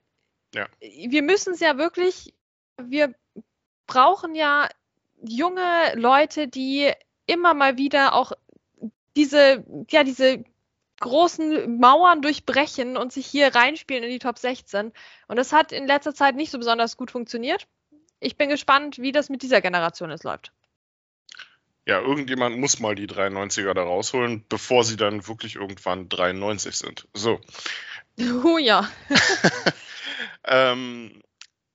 ja. 0.56 0.68
wir 0.80 1.22
müssen 1.22 1.54
es 1.54 1.60
ja 1.60 1.78
wirklich, 1.78 2.34
wir 2.82 3.14
brauchen 3.92 4.36
ja 4.36 4.70
junge 5.22 5.94
Leute, 5.96 6.48
die 6.48 6.92
immer 7.26 7.54
mal 7.54 7.78
wieder 7.78 8.16
auch 8.16 8.32
diese, 9.18 9.66
ja, 9.90 10.06
diese 10.06 10.46
großen 11.02 11.78
Mauern 11.78 12.22
durchbrechen 12.22 12.96
und 12.96 13.12
sich 13.12 13.26
hier 13.26 13.54
reinspielen 13.54 14.04
in 14.04 14.10
die 14.10 14.20
Top 14.20 14.38
16. 14.38 14.94
Und 15.28 15.36
das 15.36 15.52
hat 15.52 15.74
in 15.74 15.88
letzter 15.88 16.14
Zeit 16.14 16.36
nicht 16.36 16.52
so 16.52 16.58
besonders 16.58 16.96
gut 16.96 17.12
funktioniert. 17.12 17.68
Ich 18.22 18.38
bin 18.38 18.50
gespannt, 18.50 19.00
wie 19.00 19.12
das 19.12 19.30
mit 19.30 19.42
dieser 19.42 19.60
Generation 19.60 20.10
jetzt 20.10 20.24
läuft. 20.24 20.54
Ja, 21.86 22.00
irgendjemand 22.00 22.60
muss 22.60 22.80
mal 22.80 22.96
die 22.96 23.08
93er 23.08 23.74
da 23.74 23.84
rausholen, 23.84 24.46
bevor 24.48 24.86
sie 24.86 24.96
dann 24.96 25.28
wirklich 25.28 25.56
irgendwann 25.56 26.08
93 26.08 26.76
sind. 26.76 27.08
So. 27.14 27.42
Oh 28.44 28.58
ja. 28.58 28.88
ähm, 30.44 31.24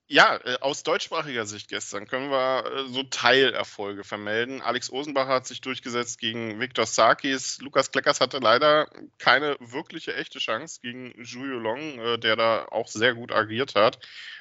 ja, 0.09 0.37
äh, 0.45 0.59
aus 0.61 0.83
deutschsprachiger 0.85 1.47
Sicht 1.47 1.69
gestern 1.69 2.07
können 2.07 2.31
wir 2.31 2.65
äh, 2.65 2.89
so 2.89 3.03
Teilerfolge 3.03 4.05
vermelden. 4.05 4.63
Alex 4.63 4.91
Osenbach 4.91 5.27
hat 5.27 5.47
sich 5.47 5.61
durchgesetzt 5.61 6.19
gegen 6.19 6.61
Viktor 6.61 6.87
Sakis. 6.87 7.59
Lukas 7.61 7.91
Kleckers 7.91 8.21
hatte 8.21 8.39
leider 8.39 8.89
keine 9.19 9.57
wirkliche 9.59 10.15
echte 10.15 10.39
Chance 10.39 10.81
gegen 10.81 11.13
Zhu 11.25 11.45
Long, 11.45 11.99
äh, 11.99 12.19
der 12.19 12.37
da 12.37 12.67
auch 12.71 12.87
sehr 12.87 13.15
gut 13.15 13.33
agiert 13.33 13.75
hat. 13.75 13.99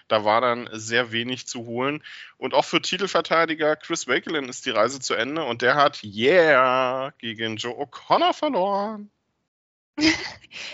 Da 0.07 0.23
war 0.23 0.39
dann 0.39 0.69
sehr 0.71 1.11
wenig 1.11 1.47
zu 1.47 1.65
holen. 1.65 2.03
Und 2.37 2.53
auch 2.53 2.65
für 2.65 2.81
Titelverteidiger 2.81 3.75
Chris 3.75 4.07
Wakelin 4.07 4.49
ist 4.49 4.67
die 4.67 4.71
Reise 4.71 4.99
zu 4.99 5.15
Ende 5.15 5.43
und 5.43 5.63
der 5.63 5.75
hat, 5.75 6.03
yeah, 6.03 7.11
gegen 7.17 7.57
Joe 7.57 7.73
O'Connor 7.73 8.33
verloren. 8.33 9.09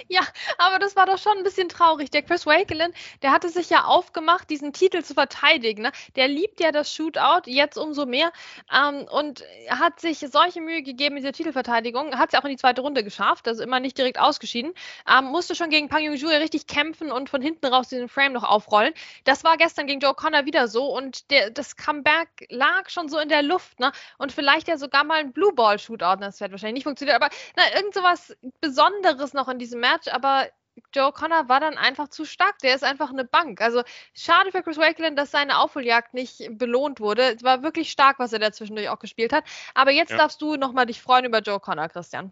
Ja, 0.07 0.21
aber 0.57 0.79
das 0.79 0.95
war 0.95 1.05
doch 1.05 1.17
schon 1.17 1.37
ein 1.37 1.43
bisschen 1.43 1.69
traurig. 1.69 2.11
Der 2.11 2.21
Chris 2.21 2.45
Wakelin, 2.45 2.93
der 3.21 3.31
hatte 3.31 3.49
sich 3.49 3.69
ja 3.69 3.85
aufgemacht, 3.85 4.49
diesen 4.49 4.73
Titel 4.73 5.03
zu 5.03 5.13
verteidigen. 5.13 5.83
Ne? 5.83 5.91
Der 6.15 6.27
liebt 6.27 6.59
ja 6.59 6.71
das 6.71 6.93
Shootout, 6.93 7.43
jetzt 7.45 7.77
umso 7.77 8.05
mehr. 8.05 8.31
Ähm, 8.73 9.07
und 9.09 9.43
hat 9.69 9.99
sich 9.99 10.19
solche 10.19 10.61
Mühe 10.61 10.83
gegeben 10.83 11.15
mit 11.15 11.23
der 11.23 11.33
Titelverteidigung. 11.33 12.17
Hat 12.17 12.29
es 12.29 12.33
ja 12.33 12.39
auch 12.39 12.45
in 12.45 12.51
die 12.51 12.57
zweite 12.57 12.81
Runde 12.81 13.03
geschafft, 13.03 13.47
also 13.47 13.63
immer 13.63 13.79
nicht 13.79 13.97
direkt 13.97 14.19
ausgeschieden. 14.19 14.73
Ähm, 15.07 15.25
musste 15.25 15.55
schon 15.55 15.69
gegen 15.69 15.89
Pang 15.89 16.03
Yong-ju 16.03 16.27
richtig 16.27 16.67
kämpfen 16.67 17.11
und 17.11 17.29
von 17.29 17.41
hinten 17.41 17.65
raus 17.67 17.89
diesen 17.89 18.09
Frame 18.09 18.33
noch 18.33 18.43
aufrollen. 18.43 18.93
Das 19.23 19.43
war 19.43 19.57
gestern 19.57 19.87
gegen 19.87 19.99
Joe 19.99 20.13
Connor 20.13 20.45
wieder 20.45 20.67
so. 20.67 20.85
Und 20.85 21.29
der, 21.31 21.49
das 21.49 21.75
Comeback 21.75 22.47
lag 22.49 22.89
schon 22.89 23.09
so 23.09 23.19
in 23.19 23.29
der 23.29 23.43
Luft. 23.43 23.79
Ne? 23.79 23.91
Und 24.17 24.31
vielleicht 24.31 24.67
ja 24.67 24.77
sogar 24.77 25.03
mal 25.03 25.19
ein 25.19 25.33
Blue 25.33 25.53
Ball 25.53 25.79
Shootout. 25.79 26.17
Das 26.21 26.39
wird 26.39 26.51
wahrscheinlich 26.51 26.73
nicht 26.73 26.83
funktioniert. 26.83 27.15
Aber 27.15 27.29
na, 27.55 27.63
irgend 27.75 27.93
sowas 27.93 28.35
Besonderes 28.59 29.11
anderes 29.12 29.34
noch 29.34 29.48
in 29.48 29.60
diesem 29.60 29.80
Match, 29.80 30.08
aber 30.08 30.48
Joe 30.94 31.12
Connor 31.12 31.50
war 31.50 31.60
dann 31.60 31.77
einfach 31.77 32.08
zu 32.10 32.25
stark. 32.25 32.60
Der 32.60 32.75
ist 32.75 32.84
einfach 32.84 33.10
eine 33.10 33.25
Bank. 33.25 33.62
Also 33.62 33.84
schade 34.13 34.51
für 34.51 34.63
Chris 34.63 34.77
Wakelin, 34.77 35.15
dass 35.15 35.32
seine 35.32 35.60
Aufholjagd 35.60 36.13
nicht 36.13 36.58
belohnt 36.58 37.00
wurde. 37.00 37.36
Es 37.36 37.44
war 37.44 37.62
wirklich 37.62 37.91
stark, 37.91 38.20
was 38.20 38.34
er 38.34 38.39
da 38.39 38.51
zwischendurch 38.51 38.89
auch 38.89 39.00
gespielt 39.00 39.34
hat. 39.34 39.44
Aber 39.74 39.91
jetzt 39.91 40.12
ja. 40.12 40.18
darfst 40.18 40.41
du 40.41 40.56
nochmal 40.56 40.86
dich 40.86 41.01
freuen 41.01 41.25
über 41.25 41.39
Joe 41.39 41.60
Connor, 41.60 41.89
Christian. 41.89 42.32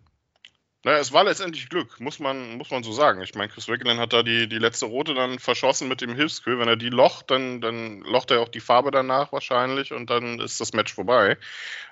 Naja, 0.85 0.99
es 0.99 1.11
war 1.11 1.25
letztendlich 1.25 1.67
Glück, 1.67 1.99
muss 1.99 2.19
man, 2.19 2.57
muss 2.57 2.71
man 2.71 2.83
so 2.83 2.93
sagen. 2.93 3.21
Ich 3.21 3.35
meine, 3.35 3.49
Chris 3.51 3.67
Wakelin 3.67 3.99
hat 3.99 4.13
da 4.13 4.23
die, 4.23 4.47
die 4.47 4.59
letzte 4.59 4.85
Rote 4.85 5.13
dann 5.13 5.37
verschossen 5.37 5.89
mit 5.89 5.99
dem 5.99 6.15
Hilfskühl. 6.15 6.57
Wenn 6.57 6.69
er 6.69 6.77
die 6.77 6.89
locht, 6.89 7.31
dann, 7.31 7.59
dann 7.59 7.99
locht 8.01 8.31
er 8.31 8.39
auch 8.39 8.47
die 8.47 8.61
Farbe 8.61 8.89
danach 8.89 9.33
wahrscheinlich 9.33 9.91
und 9.91 10.09
dann 10.09 10.39
ist 10.39 10.61
das 10.61 10.71
Match 10.71 10.93
vorbei. 10.93 11.37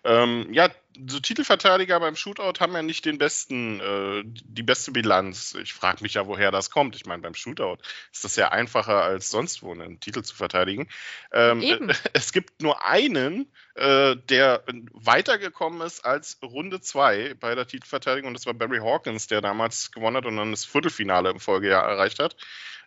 Ähm, 0.06 0.48
ja, 0.54 0.70
so 1.08 1.20
Titelverteidiger 1.20 2.00
beim 2.00 2.16
Shootout 2.16 2.60
haben 2.60 2.74
ja 2.74 2.82
nicht 2.82 3.06
den 3.06 3.18
besten, 3.18 3.80
äh, 3.80 4.24
die 4.26 4.64
beste 4.64 4.92
Bilanz. 4.92 5.56
Ich 5.62 5.74
frage 5.74 6.02
mich 6.02 6.16
ja, 6.16 6.28
woher 6.28 6.52
das 6.52 6.70
kommt. 6.70 6.96
Ich 6.96 7.06
meine, 7.06 7.22
beim 7.22 7.36
Shootout 7.36 7.78
ist 8.12 8.24
das 8.24 8.36
ja 8.36 8.50
einfacher 8.50 9.04
als 9.04 9.30
sonst 9.30 9.64
wo 9.64 9.72
einen 9.72 10.00
Titel 10.00 10.24
zu 10.24 10.36
verteidigen. 10.36 10.88
Ähm, 11.32 11.62
Eben. 11.62 11.92
Es 12.14 12.32
gibt 12.32 12.62
nur 12.62 12.86
einen, 12.86 13.52
äh, 13.76 14.16
der 14.16 14.64
weitergekommen 14.94 15.82
ist 15.82 16.06
als 16.06 16.40
Runde 16.42 16.82
2 16.82 17.36
bei 17.36 17.54
der 17.54 17.68
Titelverteidigung 17.68 18.30
und 18.30 18.34
das 18.34 18.46
war 18.46 18.54
Barry 18.54 18.80
Hawkins, 18.80 19.28
der 19.28 19.42
damals 19.42 19.92
gewonnen 19.92 20.18
hat 20.18 20.26
und 20.26 20.38
dann 20.38 20.52
das 20.52 20.66
Viertelfinale 20.66 21.30
im 21.30 21.40
Folgejahr 21.40 21.84
erreicht 21.84 22.20
hat. 22.20 22.36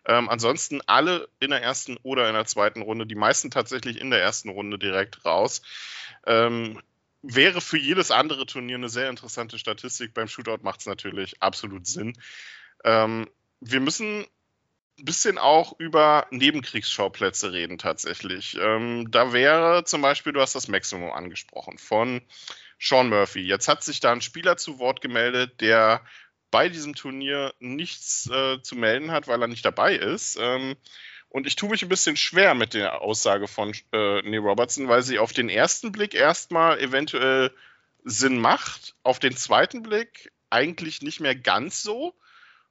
Ähm, 0.07 0.29
ansonsten 0.29 0.81
alle 0.87 1.29
in 1.41 1.51
der 1.51 1.63
ersten 1.63 1.99
oder 2.03 2.29
in 2.29 2.35
der 2.35 2.47
zweiten 2.47 2.83
Runde, 2.83 3.07
die 3.07 3.15
meisten 3.15 3.51
tatsächlich 3.51 4.01
in 4.01 4.11
der 4.11 4.23
ersten 4.23 4.49
Runde 4.49 4.79
direkt 4.79 5.25
raus. 5.25 5.63
Ähm, 6.27 6.81
wäre 7.23 7.61
für 7.61 7.79
jedes 7.79 8.11
andere 8.11 8.47
Turnier 8.47 8.77
eine 8.77 8.89
sehr 8.89 9.11
interessante 9.11 9.59
Statistik. 9.59 10.15
Beim 10.15 10.29
Shootout 10.29 10.63
macht 10.63 10.81
es 10.81 10.87
natürlich 10.87 11.43
absolut 11.43 11.87
Sinn. 11.87 12.17
Ähm, 12.85 13.29
wir 13.61 13.81
müssen 13.81 14.25
ein 14.99 15.05
bisschen 15.05 15.39
auch 15.39 15.79
über 15.79 16.27
Nebenkriegsschauplätze 16.31 17.53
reden 17.53 17.79
tatsächlich. 17.79 18.57
Ähm, 18.61 19.11
da 19.11 19.33
wäre 19.33 19.85
zum 19.85 20.03
Beispiel, 20.03 20.33
du 20.33 20.41
hast 20.41 20.55
das 20.55 20.69
Maximum 20.69 21.11
angesprochen, 21.13 21.79
von 21.79 22.23
Sean 22.79 23.09
Murphy. 23.09 23.41
Jetzt 23.41 23.69
hat 23.69 23.83
sich 23.83 24.01
da 24.01 24.13
ein 24.13 24.21
Spieler 24.21 24.57
zu 24.57 24.79
Wort 24.79 25.01
gemeldet, 25.01 25.61
der 25.61 26.03
bei 26.51 26.69
diesem 26.69 26.95
Turnier 26.95 27.55
nichts 27.61 28.29
äh, 28.31 28.61
zu 28.63 28.77
melden 28.77 29.11
hat, 29.11 29.29
weil 29.29 29.41
er 29.41 29.49
nicht 29.49 29.65
dabei 29.65 29.95
ist. 29.95 30.37
Ähm, 30.41 30.77
und 31.31 31.47
ich 31.47 31.57
tue 31.57 31.71
mich 31.71 31.83
ein 31.83 31.89
bisschen 31.89 32.17
schwer 32.17 32.55
mit 32.55 32.75
der 32.75 33.01
Aussage 33.01 33.49
von 33.49 33.73
äh, 33.93 34.21
Neil 34.23 34.41
Robertson, 34.41 34.89
weil 34.89 35.03
sie 35.03 35.19
auf 35.19 35.33
den 35.33 35.49
ersten 35.49 35.93
Blick 35.93 36.15
erstmal 36.15 36.79
eventuell 36.81 37.55
Sinn 38.05 38.39
macht, 38.39 38.97
auf 39.05 39.21
den 39.21 39.37
zweiten 39.37 39.83
Blick 39.83 40.33
eigentlich 40.51 41.03
nicht 41.03 41.21
mehr 41.21 41.37
ganz 41.37 41.83
so 41.83 42.15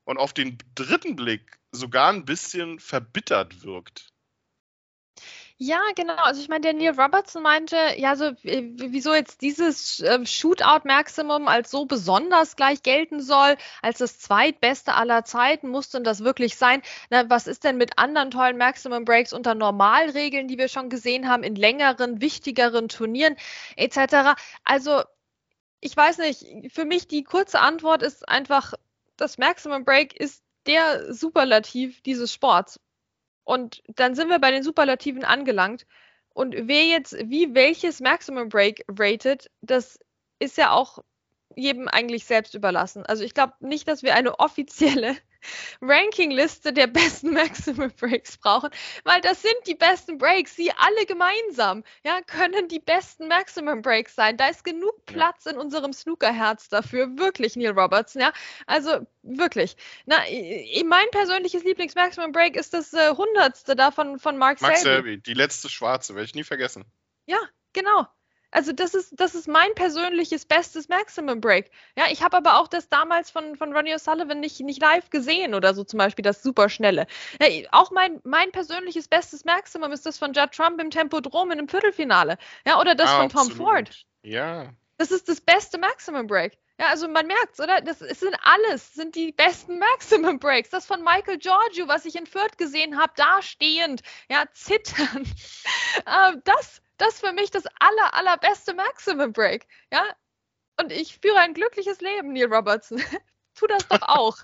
und 0.04 0.18
auf 0.18 0.34
den 0.34 0.58
dritten 0.75 1.16
Blick 1.16 1.58
sogar 1.72 2.12
ein 2.12 2.25
bisschen 2.25 2.80
verbittert 2.80 3.63
wirkt. 3.63 4.12
Ja, 5.62 5.82
genau. 5.94 6.16
Also 6.16 6.39
ich 6.42 6.48
meine, 6.48 6.62
der 6.62 6.74
Neil 6.74 6.98
Robertson 6.98 7.44
meinte, 7.44 7.75
ja, 7.98 8.16
so 8.16 8.32
wieso 8.44 9.13
jetzt 9.13 9.42
dieses 9.42 10.00
äh, 10.00 10.25
Shootout-Maximum 10.25 11.50
als 11.50 11.70
so 11.70 11.86
besonders 11.86 12.56
gleich 12.56 12.82
gelten 12.82 13.20
soll, 13.22 13.58
als 13.82 13.98
das 13.98 14.20
zweitbeste 14.20 14.94
aller 14.94 15.25
Zeiten, 15.25 15.68
muss 15.68 15.89
denn 15.89 16.06
das 16.06 16.24
wirklich 16.24 16.56
sein? 16.56 16.82
Na, 17.10 17.30
was 17.30 17.46
ist 17.46 17.66
denn 17.66 17.75
mit 17.75 17.98
anderen 17.98 18.32
tollen 18.32 18.58
Maximum 18.58 19.04
Breaks 19.04 19.34
unter 19.34 19.54
Normalregeln, 19.54 20.48
die 20.48 20.58
wir 20.58 20.70
schon 20.70 20.89
gesehen 20.89 21.28
haben, 21.28 21.44
in 21.44 21.56
längeren, 21.56 22.22
wichtigeren 22.22 22.88
Turnieren 22.88 23.36
etc.? 23.75 24.39
Also 24.63 25.04
ich 25.82 25.96
weiß 25.96 26.20
nicht, 26.20 26.74
für 26.74 26.86
mich 26.86 27.08
die 27.08 27.24
kurze 27.24 27.60
Antwort 27.60 28.01
ist 28.01 28.28
einfach, 28.30 28.75
das 29.18 29.38
Maximum 29.38 29.84
Break 29.84 30.16
ist 30.18 30.42
der 30.68 31.13
Superlativ 31.13 32.01
dieses 32.01 32.32
Sports. 32.34 32.80
Und 33.50 33.82
dann 33.88 34.13
sind 34.13 34.29
wir 34.29 34.38
bei 34.38 34.51
den 34.51 34.62
Superlativen 34.62 35.24
angelangt. 35.24 35.88
Und 36.36 36.53
wer 36.68 36.84
jetzt 36.84 37.18
wie 37.18 37.56
welches 37.56 38.00
Maximum 38.00 38.48
Break 38.48 38.86
rated, 38.88 39.50
das 39.62 39.98
ist 40.38 40.56
ja 40.56 40.70
auch 40.70 41.00
jedem 41.56 41.88
eigentlich 41.88 42.25
selbst 42.25 42.53
überlassen. 42.53 43.08
Also 43.08 43.24
ich 43.24 43.34
glaube 43.34 43.53
nicht, 43.60 43.88
dass 43.88 44.03
wir 44.03 44.13
eine 44.13 44.38
offizielle 44.39 45.18
Rankingliste 45.81 46.74
der 46.74 46.88
besten 46.88 47.34
Maximum 47.34 47.91
Breaks 47.91 48.38
brauchen, 48.38 48.69
weil 49.03 49.22
das 49.22 49.41
sind 49.41 49.55
die 49.67 49.75
besten 49.75 50.17
Breaks. 50.17 50.55
Sie 50.55 50.72
alle 50.72 51.05
gemeinsam 51.05 51.84
ja, 52.03 52.22
können 52.22 52.67
die 52.67 52.79
besten 52.79 53.27
Maximum 53.27 53.81
Breaks 53.81 54.15
sein. 54.15 54.38
Da 54.38 54.50
ist 54.50 54.63
genug 54.63 55.05
Platz 55.05 55.46
in 55.46 55.58
unserem 55.58 55.93
Snookerherz 55.93 56.69
dafür. 56.69 57.17
Wirklich, 57.17 57.55
Neil 57.55 57.72
Robertson. 57.72 58.22
Ja? 58.22 58.34
Also 58.65 59.05
wirklich. 59.24 59.75
Na, 60.05 60.17
mein 60.86 61.10
persönliches 61.12 61.63
Lieblings-Maximum 61.63 62.31
Break 62.31 62.55
ist 62.55 62.74
das 62.74 62.93
äh, 62.93 63.15
hundertste 63.15 63.75
da 63.75 63.91
von, 63.91 64.19
von 64.19 64.38
Mark 64.38 64.60
Selby. 64.60 64.74
Mark 64.74 64.84
Selby, 64.84 65.22
die 65.22 65.34
letzte 65.34 65.69
schwarze, 65.69 66.15
werde 66.15 66.25
ich 66.25 66.36
nie 66.36 66.43
vergessen. 66.43 66.86
Ja, 67.25 67.39
genau. 67.74 68.08
Also 68.51 68.72
das 68.72 68.94
ist, 68.94 69.13
das 69.20 69.36
ist 69.36 69.48
mein 69.48 69.74
persönliches 69.75 70.46
bestes 70.46 70.89
Maximum 70.89 71.39
Break. 71.39 71.70
Ja, 71.96 72.06
ich 72.10 72.24
habe 72.24 72.38
aber 72.38 72.58
auch 72.60 72.68
das 72.68 72.89
damals 72.89 73.29
von, 73.29 73.56
von 73.56 73.75
Ronnie 73.75 73.94
O'Sullivan 73.94 74.36
nicht, 74.36 74.60
nicht 74.62 74.82
live 74.82 75.10
gesehen 75.10 75.53
oder 75.53 75.74
so 75.74 75.84
zum 75.84 76.00
Beispiel, 76.00 76.24
das 76.24 76.41
superschnelle. 76.41 77.06
Ja, 77.41 77.48
auch 77.72 77.91
mein, 77.91 78.20
mein 78.24 78.51
persönliches 78.51 79.08
bestes 79.08 79.46
Maximum 79.46 79.91
ist 79.91 80.06
das 80.06 80.18
von 80.18 80.34
Judd 80.34 80.51
Trump 80.51 80.82
im 80.82 80.89
Tempodrom 80.89 81.51
in 81.51 81.60
einem 81.60 81.70
Viertelfinale. 81.70 82.38
Ja, 82.65 82.79
oder 82.79 82.96
das 82.96 83.10
Absolut. 83.10 83.32
von 83.32 83.50
Tom 83.50 83.58
Ford. 83.58 84.06
Ja. 84.24 84.74
Das 84.98 85.12
ist 85.12 85.29
das 85.29 85.39
beste 85.39 85.77
Maximum 85.77 86.27
Break. 86.27 86.58
Ja, 86.79 86.88
also 86.88 87.10
man 87.10 87.27
merkt's, 87.27 87.60
oder? 87.60 87.82
Das 87.82 88.01
es 88.01 88.22
sind 88.22 88.36
alles, 88.41 88.94
sind 88.94 89.15
die 89.15 89.34
besten 89.34 89.79
Maximum 89.98 90.39
Breaks. 90.39 90.70
Das 90.70 90.86
von 90.86 91.03
Michael 91.03 91.38
Giorgio, 91.38 91.88
was 91.88 92.06
ich 92.06 92.15
in 92.15 92.25
Fürth 92.25 92.58
gesehen 92.58 92.98
habe, 92.98 93.12
da 93.18 93.41
stehend, 93.41 94.01
ja, 94.29 94.46
zittern. 94.53 95.24
ähm, 96.08 96.41
das 97.00 97.10
das 97.10 97.20
für 97.20 97.34
mich 97.34 97.50
das 97.50 97.65
aller, 97.79 98.13
allerbeste 98.13 98.74
Maximum 98.74 99.34
Break. 99.34 99.68
Ja? 99.91 100.03
Und 100.79 100.91
ich 100.91 101.18
führe 101.20 101.39
ein 101.39 101.53
glückliches 101.53 102.01
Leben, 102.01 102.34
Neil 102.34 102.53
Robertson. 102.53 103.01
tu 103.56 103.68
das 103.68 103.88
doch 103.88 104.01
auch. 104.01 104.38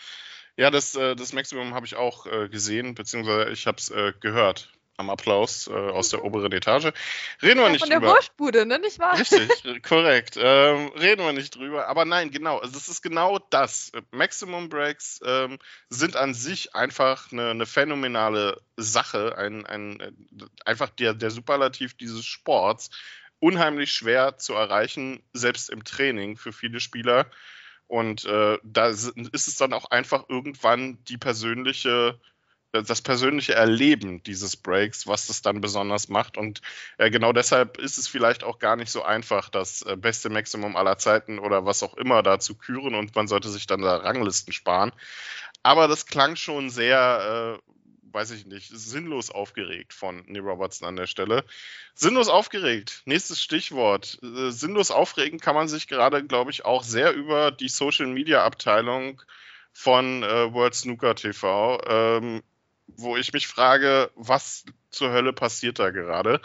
ja, 0.56 0.70
das, 0.70 0.94
äh, 0.94 1.14
das 1.14 1.32
Maximum 1.32 1.74
habe 1.74 1.86
ich 1.86 1.96
auch 1.96 2.26
äh, 2.26 2.48
gesehen, 2.48 2.94
beziehungsweise 2.94 3.50
ich 3.50 3.66
habe 3.66 3.78
es 3.78 3.90
äh, 3.90 4.12
gehört 4.20 4.72
am 4.96 5.10
Applaus 5.10 5.68
äh, 5.68 5.72
aus 5.72 6.08
der 6.10 6.24
oberen 6.24 6.52
Etage. 6.52 6.92
Reden 7.42 7.58
wir 7.58 7.66
ja, 7.66 7.68
nicht 7.68 7.80
von 7.80 7.90
drüber. 7.90 8.00
Von 8.00 8.00
der 8.02 8.02
Wurstbude, 8.02 8.66
ne? 8.66 8.78
Nicht 8.78 8.98
wahr? 8.98 9.18
Richtig, 9.18 9.82
korrekt. 9.82 10.36
Ähm, 10.38 10.88
reden 10.98 11.24
wir 11.24 11.32
nicht 11.32 11.54
drüber. 11.54 11.88
Aber 11.88 12.04
nein, 12.04 12.30
genau. 12.30 12.58
Also 12.58 12.76
es 12.76 12.88
ist 12.88 13.02
genau 13.02 13.38
das. 13.50 13.92
Maximum 14.10 14.68
Breaks 14.68 15.20
ähm, 15.24 15.58
sind 15.88 16.16
an 16.16 16.34
sich 16.34 16.74
einfach 16.74 17.32
eine, 17.32 17.50
eine 17.50 17.66
phänomenale 17.66 18.60
Sache. 18.76 19.36
Ein, 19.36 19.66
ein, 19.66 20.16
einfach 20.64 20.90
der, 20.90 21.14
der 21.14 21.30
Superlativ 21.30 21.94
dieses 21.94 22.24
Sports. 22.24 22.90
Unheimlich 23.38 23.92
schwer 23.92 24.38
zu 24.38 24.54
erreichen, 24.54 25.22
selbst 25.34 25.68
im 25.68 25.84
Training 25.84 26.36
für 26.36 26.52
viele 26.52 26.80
Spieler. 26.80 27.26
Und 27.86 28.24
äh, 28.24 28.58
da 28.64 28.88
ist 28.88 29.14
es 29.16 29.56
dann 29.56 29.72
auch 29.72 29.90
einfach 29.90 30.24
irgendwann 30.28 30.98
die 31.04 31.18
persönliche 31.18 32.18
das 32.82 33.02
persönliche 33.02 33.54
Erleben 33.54 34.22
dieses 34.22 34.56
Breaks, 34.56 35.06
was 35.06 35.26
das 35.26 35.42
dann 35.42 35.60
besonders 35.60 36.08
macht. 36.08 36.36
Und 36.36 36.60
äh, 36.98 37.10
genau 37.10 37.32
deshalb 37.32 37.78
ist 37.78 37.98
es 37.98 38.08
vielleicht 38.08 38.44
auch 38.44 38.58
gar 38.58 38.76
nicht 38.76 38.90
so 38.90 39.02
einfach, 39.02 39.48
das 39.48 39.82
äh, 39.82 39.96
beste 39.96 40.30
Maximum 40.30 40.76
aller 40.76 40.98
Zeiten 40.98 41.38
oder 41.38 41.64
was 41.64 41.82
auch 41.82 41.94
immer 41.94 42.22
da 42.22 42.38
zu 42.38 42.54
küren 42.54 42.94
und 42.94 43.14
man 43.14 43.28
sollte 43.28 43.48
sich 43.48 43.66
dann 43.66 43.82
da 43.82 43.96
Ranglisten 43.96 44.52
sparen. 44.52 44.92
Aber 45.62 45.88
das 45.88 46.06
klang 46.06 46.36
schon 46.36 46.70
sehr, 46.70 47.58
äh, 47.60 47.72
weiß 48.12 48.30
ich 48.30 48.46
nicht, 48.46 48.70
sinnlos 48.72 49.30
aufgeregt 49.30 49.92
von 49.92 50.22
Neil 50.26 50.42
Robertson 50.42 50.86
an 50.86 50.96
der 50.96 51.06
Stelle. 51.06 51.44
Sinnlos 51.94 52.28
aufgeregt, 52.28 53.02
nächstes 53.04 53.42
Stichwort. 53.42 54.18
Äh, 54.22 54.50
sinnlos 54.50 54.90
aufregen 54.90 55.40
kann 55.40 55.54
man 55.54 55.68
sich 55.68 55.88
gerade, 55.88 56.24
glaube 56.24 56.50
ich, 56.50 56.64
auch 56.64 56.84
sehr 56.84 57.12
über 57.14 57.50
die 57.50 57.68
Social 57.68 58.06
Media 58.06 58.44
Abteilung 58.44 59.22
von 59.72 60.22
äh, 60.22 60.52
World 60.52 60.74
Snooker 60.74 61.14
TV. 61.14 61.80
Ähm, 61.86 62.42
wo 62.86 63.16
ich 63.16 63.32
mich 63.32 63.46
frage, 63.46 64.10
was 64.14 64.64
zur 64.90 65.12
Hölle 65.12 65.32
passiert 65.32 65.78
da 65.78 65.90
gerade? 65.90 66.40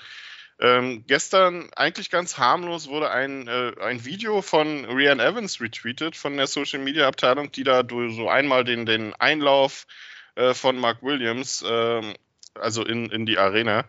Ähm, 0.59 1.05
gestern 1.07 1.69
eigentlich 1.75 2.11
ganz 2.11 2.37
harmlos 2.37 2.87
wurde 2.87 3.09
ein, 3.09 3.47
äh, 3.47 3.73
ein 3.81 4.05
Video 4.05 4.43
von 4.43 4.85
Rian 4.85 5.19
Evans 5.19 5.59
retweetet 5.59 6.15
von 6.15 6.37
der 6.37 6.45
Social 6.45 6.79
Media 6.79 7.07
Abteilung, 7.07 7.51
die 7.51 7.63
da 7.63 7.83
so 7.89 8.29
einmal 8.29 8.63
den, 8.63 8.85
den 8.85 9.15
Einlauf 9.15 9.87
äh, 10.35 10.53
von 10.53 10.77
Mark 10.77 11.01
Williams, 11.01 11.63
äh, 11.63 12.13
also 12.53 12.85
in, 12.85 13.09
in 13.09 13.25
die 13.25 13.39
Arena, 13.39 13.85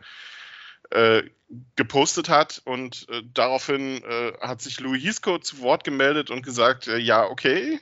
äh, 0.90 1.22
gepostet 1.76 2.30
hat 2.30 2.62
und 2.64 3.06
äh, 3.10 3.22
daraufhin 3.34 4.02
äh, 4.02 4.32
hat 4.40 4.62
sich 4.62 4.80
Louis 4.80 5.02
Hisco 5.02 5.38
zu 5.38 5.60
Wort 5.60 5.84
gemeldet 5.84 6.30
und 6.30 6.42
gesagt, 6.42 6.88
äh, 6.88 6.96
ja, 6.96 7.24
okay, 7.26 7.78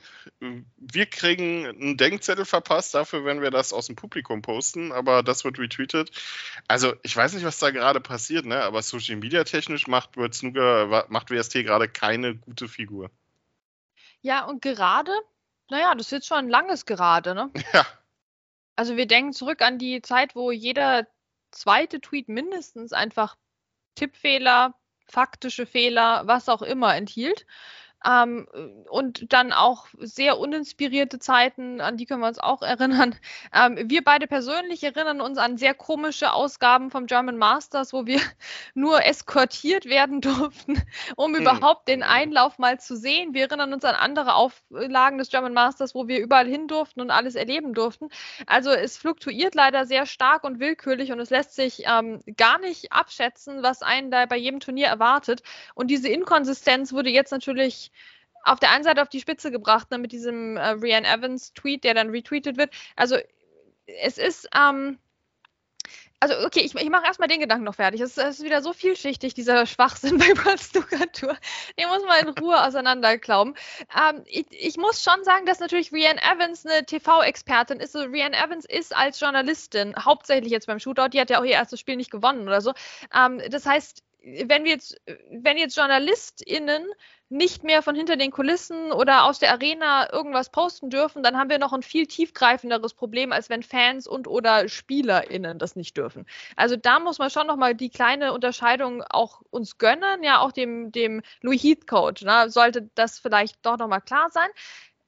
wir 0.77 1.05
kriegen 1.05 1.65
einen 1.65 1.97
Denkzettel 1.97 2.43
verpasst 2.43 2.93
dafür, 2.93 3.23
wenn 3.23 3.41
wir 3.41 3.49
das 3.49 3.71
aus 3.71 3.87
dem 3.87 3.95
Publikum 3.95 4.41
posten, 4.41 4.91
aber 4.91 5.23
das 5.23 5.45
wird 5.45 5.57
retweetet. 5.57 6.11
Also 6.67 6.93
ich 7.03 7.15
weiß 7.15 7.33
nicht, 7.33 7.45
was 7.45 7.59
da 7.59 7.71
gerade 7.71 8.01
passiert, 8.01 8.45
ne? 8.45 8.61
aber 8.61 8.81
Social 8.81 9.15
Media 9.15 9.45
technisch 9.45 9.87
macht, 9.87 10.11
Snooker, 10.33 11.05
macht 11.07 11.31
WST 11.31 11.53
gerade 11.53 11.87
keine 11.87 12.35
gute 12.35 12.67
Figur. 12.67 13.09
Ja, 14.21 14.45
und 14.45 14.61
gerade, 14.61 15.13
naja, 15.69 15.95
das 15.95 16.07
ist 16.07 16.11
jetzt 16.11 16.27
schon 16.27 16.37
ein 16.37 16.49
langes 16.49 16.85
Gerade, 16.85 17.33
ne? 17.35 17.51
Ja. 17.73 17.85
Also 18.75 18.97
wir 18.97 19.05
denken 19.05 19.33
zurück 19.33 19.61
an 19.61 19.77
die 19.77 20.01
Zeit, 20.01 20.35
wo 20.35 20.51
jeder 20.51 21.05
zweite 21.51 22.01
Tweet 22.01 22.29
mindestens 22.29 22.93
einfach 22.93 23.37
Tippfehler, 23.95 24.75
faktische 25.07 25.65
Fehler, 25.65 26.23
was 26.27 26.49
auch 26.49 26.61
immer 26.61 26.95
enthielt. 26.95 27.45
Ähm, 28.05 28.47
und 28.89 29.31
dann 29.31 29.53
auch 29.53 29.85
sehr 29.99 30.39
uninspirierte 30.39 31.19
Zeiten, 31.19 31.81
an 31.81 31.97
die 31.97 32.05
können 32.05 32.21
wir 32.21 32.27
uns 32.27 32.39
auch 32.39 32.61
erinnern. 32.61 33.15
Ähm, 33.53 33.77
wir 33.89 34.03
beide 34.03 34.27
persönlich 34.27 34.83
erinnern 34.83 35.21
uns 35.21 35.37
an 35.37 35.57
sehr 35.57 35.73
komische 35.73 36.33
Ausgaben 36.33 36.89
vom 36.89 37.05
German 37.05 37.37
Masters, 37.37 37.93
wo 37.93 38.05
wir 38.05 38.19
nur 38.73 39.05
eskortiert 39.05 39.85
werden 39.85 40.21
durften, 40.21 40.81
um 41.15 41.35
hm. 41.35 41.41
überhaupt 41.41 41.87
den 41.87 42.03
Einlauf 42.03 42.57
mal 42.57 42.79
zu 42.79 42.95
sehen. 42.95 43.33
Wir 43.33 43.43
erinnern 43.43 43.73
uns 43.73 43.85
an 43.85 43.95
andere 43.95 44.33
Auflagen 44.33 45.17
des 45.17 45.29
German 45.29 45.53
Masters, 45.53 45.93
wo 45.93 46.07
wir 46.07 46.19
überall 46.19 46.47
hin 46.47 46.67
durften 46.67 47.01
und 47.01 47.11
alles 47.11 47.35
erleben 47.35 47.73
durften. 47.73 48.09
Also 48.47 48.71
es 48.71 48.97
fluktuiert 48.97 49.53
leider 49.53 49.85
sehr 49.85 50.05
stark 50.05 50.43
und 50.43 50.59
willkürlich 50.59 51.11
und 51.11 51.19
es 51.19 51.29
lässt 51.29 51.55
sich 51.55 51.83
ähm, 51.85 52.21
gar 52.37 52.59
nicht 52.59 52.91
abschätzen, 52.91 53.61
was 53.61 53.83
einen 53.83 54.11
da 54.11 54.25
bei 54.25 54.37
jedem 54.37 54.59
Turnier 54.59 54.87
erwartet. 54.87 55.43
Und 55.75 55.87
diese 55.87 56.09
Inkonsistenz 56.09 56.93
wurde 56.93 57.09
jetzt 57.09 57.31
natürlich 57.31 57.90
auf 58.43 58.59
der 58.59 58.71
einen 58.71 58.83
Seite 58.83 59.01
auf 59.01 59.09
die 59.09 59.19
Spitze 59.19 59.51
gebracht, 59.51 59.91
ne, 59.91 59.97
mit 59.97 60.11
diesem 60.11 60.57
äh, 60.57 60.69
Rianne 60.69 61.07
Evans 61.07 61.53
Tweet, 61.53 61.83
der 61.83 61.93
dann 61.93 62.09
retweetet 62.09 62.57
wird. 62.57 62.73
Also 62.95 63.17
es 63.85 64.17
ist, 64.17 64.49
ähm, 64.55 64.97
also 66.19 66.45
okay, 66.45 66.59
ich, 66.59 66.75
ich 66.75 66.89
mache 66.89 67.05
erstmal 67.05 67.27
den 67.27 67.39
Gedanken 67.39 67.65
noch 67.65 67.75
fertig. 67.75 67.99
Es, 67.99 68.15
es, 68.17 68.39
ist 68.39 68.45
wieder 68.45 68.61
so 68.61 68.73
vielschichtig, 68.73 69.33
dieser 69.33 69.65
Schwachsinn 69.65 70.17
bei 70.45 70.57
Snooker 70.57 71.11
Tour. 71.11 71.35
Den 71.79 71.87
muss 71.87 72.03
man 72.05 72.27
in 72.27 72.29
Ruhe 72.29 72.63
auseinanderklauben. 72.67 73.55
Ähm, 73.95 74.23
ich, 74.25 74.45
ich, 74.51 74.77
muss 74.77 75.03
schon 75.03 75.23
sagen, 75.23 75.45
dass 75.45 75.59
natürlich 75.59 75.91
Rianne 75.91 76.21
Evans 76.21 76.65
eine 76.65 76.85
TV-Expertin 76.85 77.79
ist. 77.79 77.95
Also 77.95 78.07
Rianne 78.09 78.37
Evans 78.37 78.65
ist 78.65 78.95
als 78.95 79.19
Journalistin, 79.19 79.95
hauptsächlich 79.97 80.51
jetzt 80.51 80.67
beim 80.67 80.79
Shootout, 80.79 81.09
die 81.09 81.19
hat 81.19 81.29
ja 81.29 81.39
auch 81.39 81.45
ihr 81.45 81.53
erstes 81.53 81.79
Spiel 81.79 81.95
nicht 81.95 82.11
gewonnen 82.11 82.47
oder 82.47 82.61
so. 82.61 82.73
Ähm, 83.15 83.41
das 83.49 83.65
heißt, 83.65 84.03
wenn 84.23 84.63
wir 84.63 84.71
jetzt, 84.71 85.01
wenn 85.31 85.57
jetzt 85.57 85.75
JournalistInnen 85.75 86.85
nicht 87.31 87.63
mehr 87.63 87.81
von 87.81 87.95
hinter 87.95 88.17
den 88.17 88.29
Kulissen 88.29 88.91
oder 88.91 89.23
aus 89.23 89.39
der 89.39 89.51
Arena 89.51 90.11
irgendwas 90.11 90.49
posten 90.49 90.89
dürfen, 90.89 91.23
dann 91.23 91.37
haben 91.37 91.49
wir 91.49 91.59
noch 91.59 91.71
ein 91.71 91.81
viel 91.81 92.05
tiefgreifenderes 92.05 92.93
Problem, 92.93 93.31
als 93.31 93.49
wenn 93.49 93.63
Fans 93.63 94.05
und 94.05 94.27
oder 94.27 94.67
SpielerInnen 94.67 95.57
das 95.57 95.75
nicht 95.75 95.95
dürfen. 95.95 96.25
Also 96.57 96.75
da 96.75 96.99
muss 96.99 97.19
man 97.19 97.29
schon 97.29 97.47
nochmal 97.47 97.73
die 97.73 97.89
kleine 97.89 98.33
Unterscheidung 98.33 99.01
auch 99.09 99.41
uns 99.49 99.77
gönnen, 99.77 100.23
ja 100.23 100.39
auch 100.39 100.51
dem, 100.51 100.91
dem 100.91 101.21
Louis 101.41 101.63
Heathcote, 101.63 102.25
ne, 102.25 102.49
sollte 102.49 102.89
das 102.95 103.17
vielleicht 103.17 103.65
doch 103.65 103.77
nochmal 103.77 104.01
klar 104.01 104.29
sein 104.29 104.49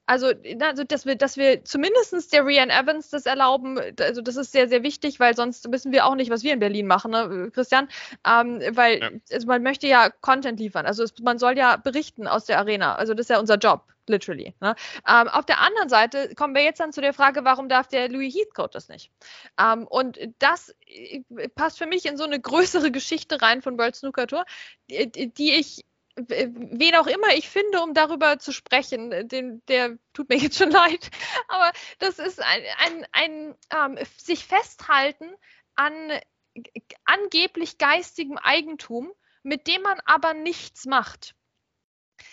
also, 0.06 0.32
also 0.60 0.84
dass 0.84 1.06
wir, 1.06 1.16
dass 1.16 1.38
wir 1.38 1.64
zumindest 1.64 2.34
der 2.34 2.46
Rian 2.46 2.70
Evans 2.70 3.10
das 3.10 3.26
erlauben, 3.26 3.80
also 4.00 4.22
das 4.22 4.36
ist 4.36 4.52
sehr, 4.52 4.68
sehr 4.68 4.84
wichtig, 4.84 5.20
weil 5.20 5.36
sonst 5.36 5.72
wissen 5.72 5.92
wir 5.92 6.06
auch 6.06 6.16
nicht, 6.16 6.30
was 6.30 6.44
wir 6.44 6.54
in 6.54 6.60
Berlin 6.60 6.88
machen, 6.88 7.12
ne, 7.12 7.52
Christian? 7.54 7.88
Ähm, 8.28 8.62
weil 8.72 9.00
ja. 9.00 9.10
also 9.32 9.48
man 9.48 9.64
möchte 9.64 9.88
ja 9.88 10.10
Content 10.10 10.60
liefern. 10.60 10.86
Also 10.86 11.04
es, 11.04 11.14
man 11.22 11.40
soll 11.40 11.58
ja 11.58 11.78
berichten 11.78 12.28
aus 12.28 12.46
der 12.46 12.60
Arena. 12.60 12.96
Also 12.96 13.14
das 13.14 13.26
ist 13.26 13.30
ja 13.30 13.40
unser 13.40 13.58
Job, 13.58 13.86
literally. 14.08 14.54
Ne? 14.60 14.76
Ähm, 15.08 15.28
auf 15.30 15.46
der 15.46 15.62
anderen 15.62 15.90
Seite 15.90 16.36
kommen 16.36 16.54
wir 16.54 16.64
jetzt 16.64 16.82
dann 16.82 16.92
zu 16.92 17.00
der 17.00 17.14
Frage, 17.14 17.46
warum 17.46 17.70
darf 17.70 17.88
der 17.88 18.10
Louis 18.10 18.36
Heathcote 18.36 18.74
das 18.74 18.90
nicht? 18.90 19.10
Ähm, 19.58 19.88
und 19.88 20.20
das 20.40 20.76
äh, 20.86 21.22
passt 21.56 21.78
für 21.78 21.88
mich 21.88 22.06
in 22.06 22.18
so 22.18 22.26
eine 22.26 22.42
größere 22.42 22.92
Geschichte 22.92 23.42
rein 23.42 23.62
von 23.62 23.78
World 23.78 23.96
Snooker 23.96 24.28
Tour, 24.28 24.46
die, 24.90 25.32
die 25.32 25.54
ich 25.54 25.86
wen 26.16 26.96
auch 26.96 27.08
immer 27.08 27.30
ich 27.36 27.50
finde, 27.50 27.82
um 27.82 27.94
darüber 27.94 28.38
zu 28.40 28.52
sprechen, 28.52 29.28
den, 29.28 29.64
der 29.68 29.98
tut 30.14 30.30
mir 30.30 30.38
jetzt 30.38 30.58
schon 30.58 30.72
leid, 30.72 31.10
aber 31.48 31.72
das 32.00 32.20
ist 32.20 32.42
ein, 32.42 32.64
ein, 32.78 33.08
ein 33.12 33.56
ähm, 33.98 34.06
sich 34.18 34.46
festhalten 34.46 35.34
an 35.76 35.94
angeblich 37.06 37.78
geistigem 37.78 38.38
Eigentum, 38.38 39.12
mit 39.42 39.68
dem 39.68 39.82
man 39.82 40.00
aber 40.06 40.34
nichts 40.34 40.86
macht. 40.86 41.36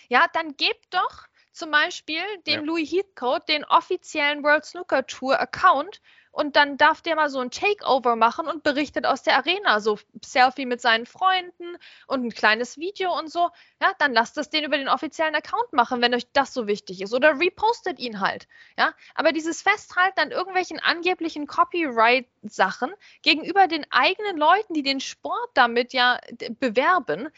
Ja, 0.09 0.27
dann 0.33 0.55
gebt 0.57 0.93
doch 0.93 1.27
zum 1.51 1.71
Beispiel 1.71 2.21
dem 2.47 2.61
ja. 2.61 2.65
Louis 2.65 2.91
Heathcote 2.91 3.45
den 3.47 3.65
offiziellen 3.65 4.43
World 4.43 4.65
Snooker 4.65 5.05
Tour 5.05 5.39
Account 5.39 6.01
und 6.31 6.55
dann 6.55 6.77
darf 6.77 7.01
der 7.01 7.15
mal 7.15 7.29
so 7.29 7.39
ein 7.39 7.51
Takeover 7.51 8.15
machen 8.15 8.47
und 8.47 8.63
berichtet 8.63 9.05
aus 9.05 9.21
der 9.23 9.35
Arena, 9.35 9.79
so 9.81 9.99
Selfie 10.23 10.65
mit 10.65 10.81
seinen 10.81 11.05
Freunden 11.05 11.77
und 12.07 12.25
ein 12.25 12.31
kleines 12.31 12.77
Video 12.77 13.17
und 13.17 13.29
so. 13.29 13.49
Ja, 13.81 13.93
dann 13.99 14.13
lasst 14.13 14.37
es 14.37 14.49
den 14.49 14.63
über 14.63 14.77
den 14.77 14.87
offiziellen 14.87 15.35
Account 15.35 15.73
machen, 15.73 16.01
wenn 16.01 16.15
euch 16.15 16.31
das 16.31 16.53
so 16.53 16.67
wichtig 16.67 17.01
ist 17.01 17.13
oder 17.13 17.39
repostet 17.39 17.99
ihn 17.99 18.21
halt. 18.21 18.47
Ja, 18.77 18.93
aber 19.13 19.33
dieses 19.33 19.61
Festhalten 19.61 20.19
an 20.21 20.31
irgendwelchen 20.31 20.79
angeblichen 20.79 21.47
Copyright-Sachen 21.47 22.93
gegenüber 23.23 23.67
den 23.67 23.85
eigenen 23.91 24.37
Leuten, 24.37 24.73
die 24.73 24.83
den 24.83 25.01
Sport 25.01 25.49
damit 25.53 25.91
ja 25.91 26.19
bewerben, 26.59 27.29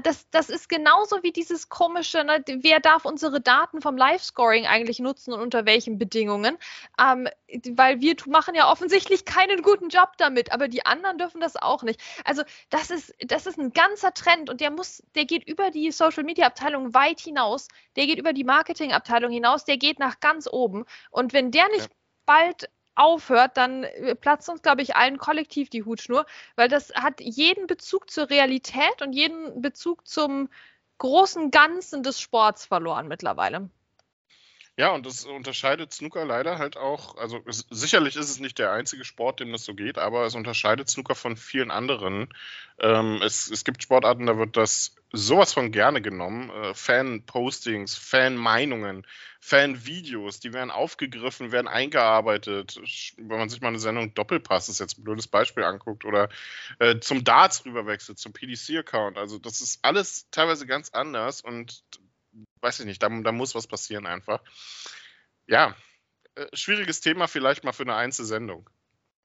das, 0.00 0.28
das 0.30 0.48
ist 0.48 0.68
genauso 0.68 1.22
wie 1.22 1.32
dieses 1.32 1.68
komische, 1.68 2.24
ne, 2.24 2.42
wer 2.46 2.80
darf 2.80 3.04
unsere 3.04 3.40
Daten 3.40 3.80
vom 3.80 3.96
Live-Scoring 3.96 4.66
eigentlich 4.66 5.00
nutzen 5.00 5.32
und 5.32 5.40
unter 5.40 5.66
welchen 5.66 5.98
Bedingungen? 5.98 6.58
Ähm, 6.98 7.28
weil 7.70 8.00
wir 8.00 8.16
machen 8.26 8.54
ja 8.54 8.70
offensichtlich 8.70 9.24
keinen 9.24 9.62
guten 9.62 9.88
Job 9.88 10.12
damit, 10.18 10.52
aber 10.52 10.68
die 10.68 10.86
anderen 10.86 11.18
dürfen 11.18 11.40
das 11.40 11.56
auch 11.56 11.82
nicht. 11.82 12.00
Also 12.24 12.42
das 12.70 12.90
ist, 12.90 13.14
das 13.20 13.46
ist 13.46 13.58
ein 13.58 13.72
ganzer 13.72 14.14
Trend 14.14 14.50
und 14.50 14.60
der 14.60 14.70
muss, 14.70 15.02
der 15.14 15.24
geht 15.24 15.46
über 15.48 15.70
die 15.70 15.90
Social 15.92 16.24
Media 16.24 16.46
Abteilung 16.46 16.94
weit 16.94 17.20
hinaus, 17.20 17.68
der 17.96 18.06
geht 18.06 18.18
über 18.18 18.32
die 18.32 18.44
Marketing 18.44 18.92
Abteilung 18.92 19.30
hinaus, 19.30 19.64
der 19.64 19.76
geht 19.76 19.98
nach 19.98 20.20
ganz 20.20 20.48
oben. 20.50 20.84
Und 21.10 21.32
wenn 21.32 21.50
der 21.50 21.68
nicht 21.68 21.90
ja. 21.90 21.96
bald 22.26 22.68
aufhört, 22.94 23.56
dann 23.56 23.84
äh, 23.84 24.14
platzt 24.14 24.48
uns, 24.48 24.62
glaube 24.62 24.82
ich, 24.82 24.96
allen 24.96 25.18
kollektiv 25.18 25.70
die 25.70 25.84
Hutschnur, 25.84 26.26
weil 26.56 26.68
das 26.68 26.92
hat 26.94 27.20
jeden 27.20 27.66
Bezug 27.66 28.10
zur 28.10 28.30
Realität 28.30 29.02
und 29.02 29.12
jeden 29.12 29.62
Bezug 29.62 30.06
zum 30.06 30.48
großen 30.98 31.50
Ganzen 31.50 32.02
des 32.02 32.20
Sports 32.20 32.66
verloren 32.66 33.08
mittlerweile. 33.08 33.70
Ja, 34.78 34.90
und 34.92 35.04
das 35.04 35.24
unterscheidet 35.26 35.92
Snooker 35.92 36.24
leider 36.24 36.56
halt 36.58 36.78
auch, 36.78 37.16
also 37.18 37.40
es, 37.46 37.66
sicherlich 37.68 38.16
ist 38.16 38.30
es 38.30 38.40
nicht 38.40 38.58
der 38.58 38.72
einzige 38.72 39.04
Sport, 39.04 39.40
dem 39.40 39.52
das 39.52 39.64
so 39.64 39.74
geht, 39.74 39.98
aber 39.98 40.24
es 40.24 40.34
unterscheidet 40.34 40.88
Snooker 40.88 41.14
von 41.14 41.36
vielen 41.36 41.70
anderen. 41.70 42.32
Ähm, 42.78 43.20
es, 43.22 43.50
es 43.50 43.64
gibt 43.64 43.82
Sportarten, 43.82 44.24
da 44.24 44.38
wird 44.38 44.56
das 44.56 44.94
sowas 45.12 45.52
von 45.52 45.72
gerne 45.72 46.00
genommen. 46.00 46.48
Äh, 46.48 46.72
Fan-Postings, 46.72 47.96
Fan-Meinungen, 47.96 49.06
Fan-Videos, 49.40 50.40
die 50.40 50.54
werden 50.54 50.70
aufgegriffen, 50.70 51.52
werden 51.52 51.68
eingearbeitet. 51.68 52.80
Wenn 53.18 53.38
man 53.38 53.50
sich 53.50 53.60
mal 53.60 53.68
eine 53.68 53.78
Sendung 53.78 54.14
Doppelpass, 54.14 54.70
ist 54.70 54.80
jetzt 54.80 54.98
ein 54.98 55.04
blödes 55.04 55.28
Beispiel 55.28 55.64
anguckt, 55.64 56.06
oder 56.06 56.30
äh, 56.78 56.98
zum 56.98 57.24
Darts 57.24 57.66
rüberwechselt, 57.66 58.18
zum 58.18 58.32
PDC-Account. 58.32 59.18
Also 59.18 59.38
das 59.38 59.60
ist 59.60 59.84
alles 59.84 60.30
teilweise 60.30 60.66
ganz 60.66 60.90
anders 60.90 61.42
und 61.42 61.84
weiß 62.60 62.80
ich 62.80 62.86
nicht, 62.86 63.02
da, 63.02 63.08
da 63.08 63.32
muss 63.32 63.54
was 63.54 63.66
passieren 63.66 64.06
einfach. 64.06 64.42
Ja, 65.46 65.74
äh, 66.34 66.46
schwieriges 66.52 67.00
Thema 67.00 67.28
vielleicht 67.28 67.64
mal 67.64 67.72
für 67.72 67.82
eine 67.82 67.94
Einzelsendung. 67.94 68.68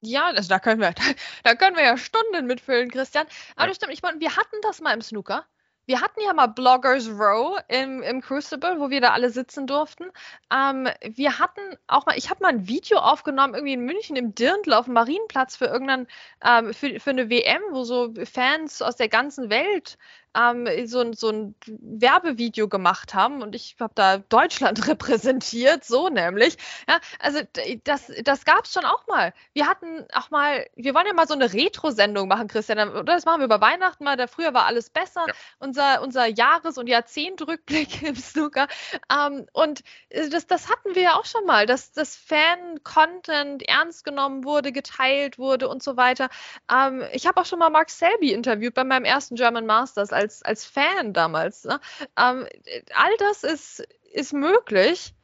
Ja, 0.00 0.26
also 0.26 0.48
da 0.48 0.58
können 0.58 0.80
wir, 0.80 0.92
da, 0.92 1.02
da 1.44 1.54
können 1.54 1.76
wir 1.76 1.84
ja 1.84 1.96
Stunden 1.96 2.46
mitfüllen, 2.46 2.90
Christian. 2.90 3.26
Aber 3.56 3.64
ja. 3.64 3.68
das 3.68 3.76
stimmt, 3.76 3.92
ich 3.92 4.02
meine, 4.02 4.20
wir 4.20 4.36
hatten 4.36 4.56
das 4.62 4.80
mal 4.80 4.94
im 4.94 5.02
Snooker. 5.02 5.44
Wir 5.86 6.02
hatten 6.02 6.20
ja 6.20 6.34
mal 6.34 6.48
Bloggers 6.48 7.08
Row 7.08 7.58
im, 7.68 8.02
im 8.02 8.20
Crucible, 8.20 8.78
wo 8.78 8.90
wir 8.90 9.00
da 9.00 9.12
alle 9.12 9.30
sitzen 9.30 9.66
durften. 9.66 10.10
Ähm, 10.52 10.86
wir 11.02 11.38
hatten 11.38 11.62
auch 11.86 12.04
mal, 12.04 12.18
ich 12.18 12.28
habe 12.28 12.42
mal 12.42 12.50
ein 12.50 12.68
Video 12.68 12.98
aufgenommen, 12.98 13.54
irgendwie 13.54 13.72
in 13.72 13.86
München 13.86 14.14
im 14.14 14.34
Dirndl 14.34 14.74
auf 14.74 14.84
dem 14.84 14.92
Marienplatz 14.92 15.56
für 15.56 15.64
irgendeinen, 15.64 16.06
ähm, 16.44 16.74
für, 16.74 17.00
für 17.00 17.08
eine 17.08 17.30
WM, 17.30 17.62
wo 17.70 17.84
so 17.84 18.12
Fans 18.30 18.82
aus 18.82 18.96
der 18.96 19.08
ganzen 19.08 19.48
Welt 19.48 19.96
ähm, 20.34 20.68
so, 20.86 21.12
so 21.12 21.30
ein 21.30 21.54
Werbevideo 21.66 22.68
gemacht 22.68 23.14
haben 23.14 23.42
und 23.42 23.54
ich 23.54 23.76
habe 23.80 23.92
da 23.94 24.18
Deutschland 24.18 24.86
repräsentiert, 24.88 25.84
so 25.84 26.08
nämlich. 26.08 26.56
Ja, 26.88 27.00
also 27.18 27.40
das, 27.84 28.12
das 28.22 28.44
gab 28.44 28.64
es 28.64 28.72
schon 28.72 28.84
auch 28.84 29.06
mal. 29.06 29.32
Wir 29.52 29.66
hatten 29.66 30.06
auch 30.12 30.30
mal, 30.30 30.66
wir 30.76 30.94
wollen 30.94 31.06
ja 31.06 31.14
mal 31.14 31.26
so 31.26 31.34
eine 31.34 31.52
Retro-Sendung 31.52 32.28
machen, 32.28 32.48
Christian, 32.48 32.90
oder? 32.90 33.02
Das 33.02 33.24
machen 33.24 33.40
wir 33.40 33.46
über 33.46 33.60
Weihnachten 33.60 34.04
mal, 34.04 34.16
da 34.16 34.26
früher 34.26 34.54
war 34.54 34.66
alles 34.66 34.90
besser. 34.90 35.24
Ja. 35.26 35.34
Unser, 35.58 36.02
unser 36.02 36.26
Jahres- 36.26 36.78
und 36.78 36.86
Jahrzehntrückblick 36.88 38.02
im 38.02 38.16
Snooker. 38.16 38.68
Ähm, 39.12 39.46
und 39.52 39.82
äh, 40.10 40.28
das, 40.28 40.46
das 40.46 40.68
hatten 40.70 40.94
wir 40.94 41.02
ja 41.02 41.14
auch 41.14 41.24
schon 41.24 41.44
mal, 41.46 41.66
dass 41.66 41.92
das 41.92 42.16
Fan-Content 42.16 43.62
ernst 43.68 44.04
genommen 44.04 44.44
wurde, 44.44 44.72
geteilt 44.72 45.38
wurde 45.38 45.68
und 45.68 45.82
so 45.82 45.96
weiter. 45.96 46.28
Ähm, 46.70 47.02
ich 47.12 47.26
habe 47.26 47.40
auch 47.40 47.46
schon 47.46 47.58
mal 47.58 47.70
Mark 47.70 47.90
Selby 47.90 48.32
interviewt 48.32 48.74
bei 48.74 48.84
meinem 48.84 49.04
ersten 49.04 49.34
German 49.34 49.66
Masters 49.66 50.12
als 50.12 50.27
als, 50.28 50.42
als 50.42 50.64
Fan 50.64 51.12
damals. 51.14 51.64
Ne? 51.64 51.80
Ähm, 52.16 52.46
all 52.94 53.16
das 53.18 53.44
ist, 53.44 53.86
ist 54.12 54.32
möglich, 54.32 55.14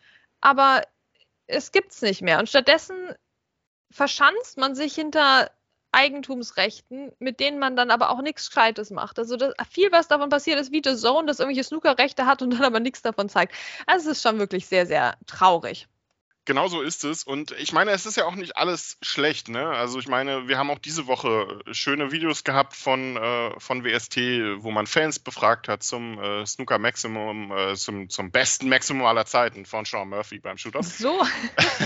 aber 0.41 0.83
es 1.47 1.73
gibt 1.73 1.93
es 1.93 2.01
nicht 2.01 2.23
mehr. 2.23 2.39
Und 2.39 2.49
stattdessen 2.49 3.15
verschanzt 3.91 4.57
man 4.57 4.75
sich 4.75 4.95
hinter 4.95 5.51
Eigentumsrechten, 5.93 7.13
mit 7.19 7.39
denen 7.39 7.59
man 7.59 7.77
dann 7.77 7.91
aber 7.91 8.11
auch 8.11 8.21
nichts 8.23 8.49
Gescheites 8.49 8.91
macht. 8.91 9.19
Also 9.19 9.37
das, 9.37 9.55
viel, 9.71 9.93
was 9.93 10.09
davon 10.09 10.31
passiert, 10.31 10.59
ist 10.59 10.73
wie 10.73 10.83
The 10.85 10.97
Zone, 10.97 11.27
das 11.27 11.39
irgendwelche 11.39 11.65
Snookerrechte 11.65 12.27
hat 12.27 12.43
und 12.43 12.51
dann 12.51 12.65
aber 12.65 12.81
nichts 12.81 13.03
davon 13.03 13.29
zeigt. 13.29 13.55
Also 13.87 14.11
es 14.11 14.17
ist 14.17 14.23
schon 14.23 14.39
wirklich 14.39 14.67
sehr, 14.67 14.87
sehr 14.87 15.17
traurig. 15.27 15.87
Genau 16.47 16.69
so 16.69 16.83
ist 16.83 17.05
es. 17.05 17.25
Und 17.25 17.53
ich 17.53 17.73
meine, 17.73 17.93
es 17.93 18.05
ist 18.05 18.17
ja 18.17 18.27
auch 18.27 18.35
nicht 18.35 18.57
alles 18.57 18.99
schlecht. 19.01 19.49
Ne? 19.49 19.67
Also 19.67 19.99
ich 19.99 20.09
meine, 20.09 20.47
wir 20.47 20.59
haben 20.59 20.71
auch 20.71 20.79
diese 20.79 21.07
Woche 21.07 21.61
schöne 21.73 22.13
Videos 22.13 22.45
gehabt 22.45 22.77
von, 22.77 23.17
äh, 23.17 23.59
von 23.59 23.83
WST, 23.83 24.17
wo 24.63 24.71
man 24.71 24.87
Fans 24.87 25.19
befragt 25.19 25.69
hat 25.69 25.83
zum 25.83 26.19
äh, 26.19 26.45
Snooker 26.45 26.79
Maximum, 26.79 27.51
äh, 27.51 27.75
zum, 27.77 28.11
zum 28.11 28.31
besten 28.31 28.69
Maximum 28.69 29.07
aller 29.07 29.25
Zeiten 29.25 29.65
von 29.65 29.87
Sean 29.87 30.11
Murphy 30.11 30.39
beim 30.39 30.59
Shooter. 30.59 30.83
So. 30.83 31.27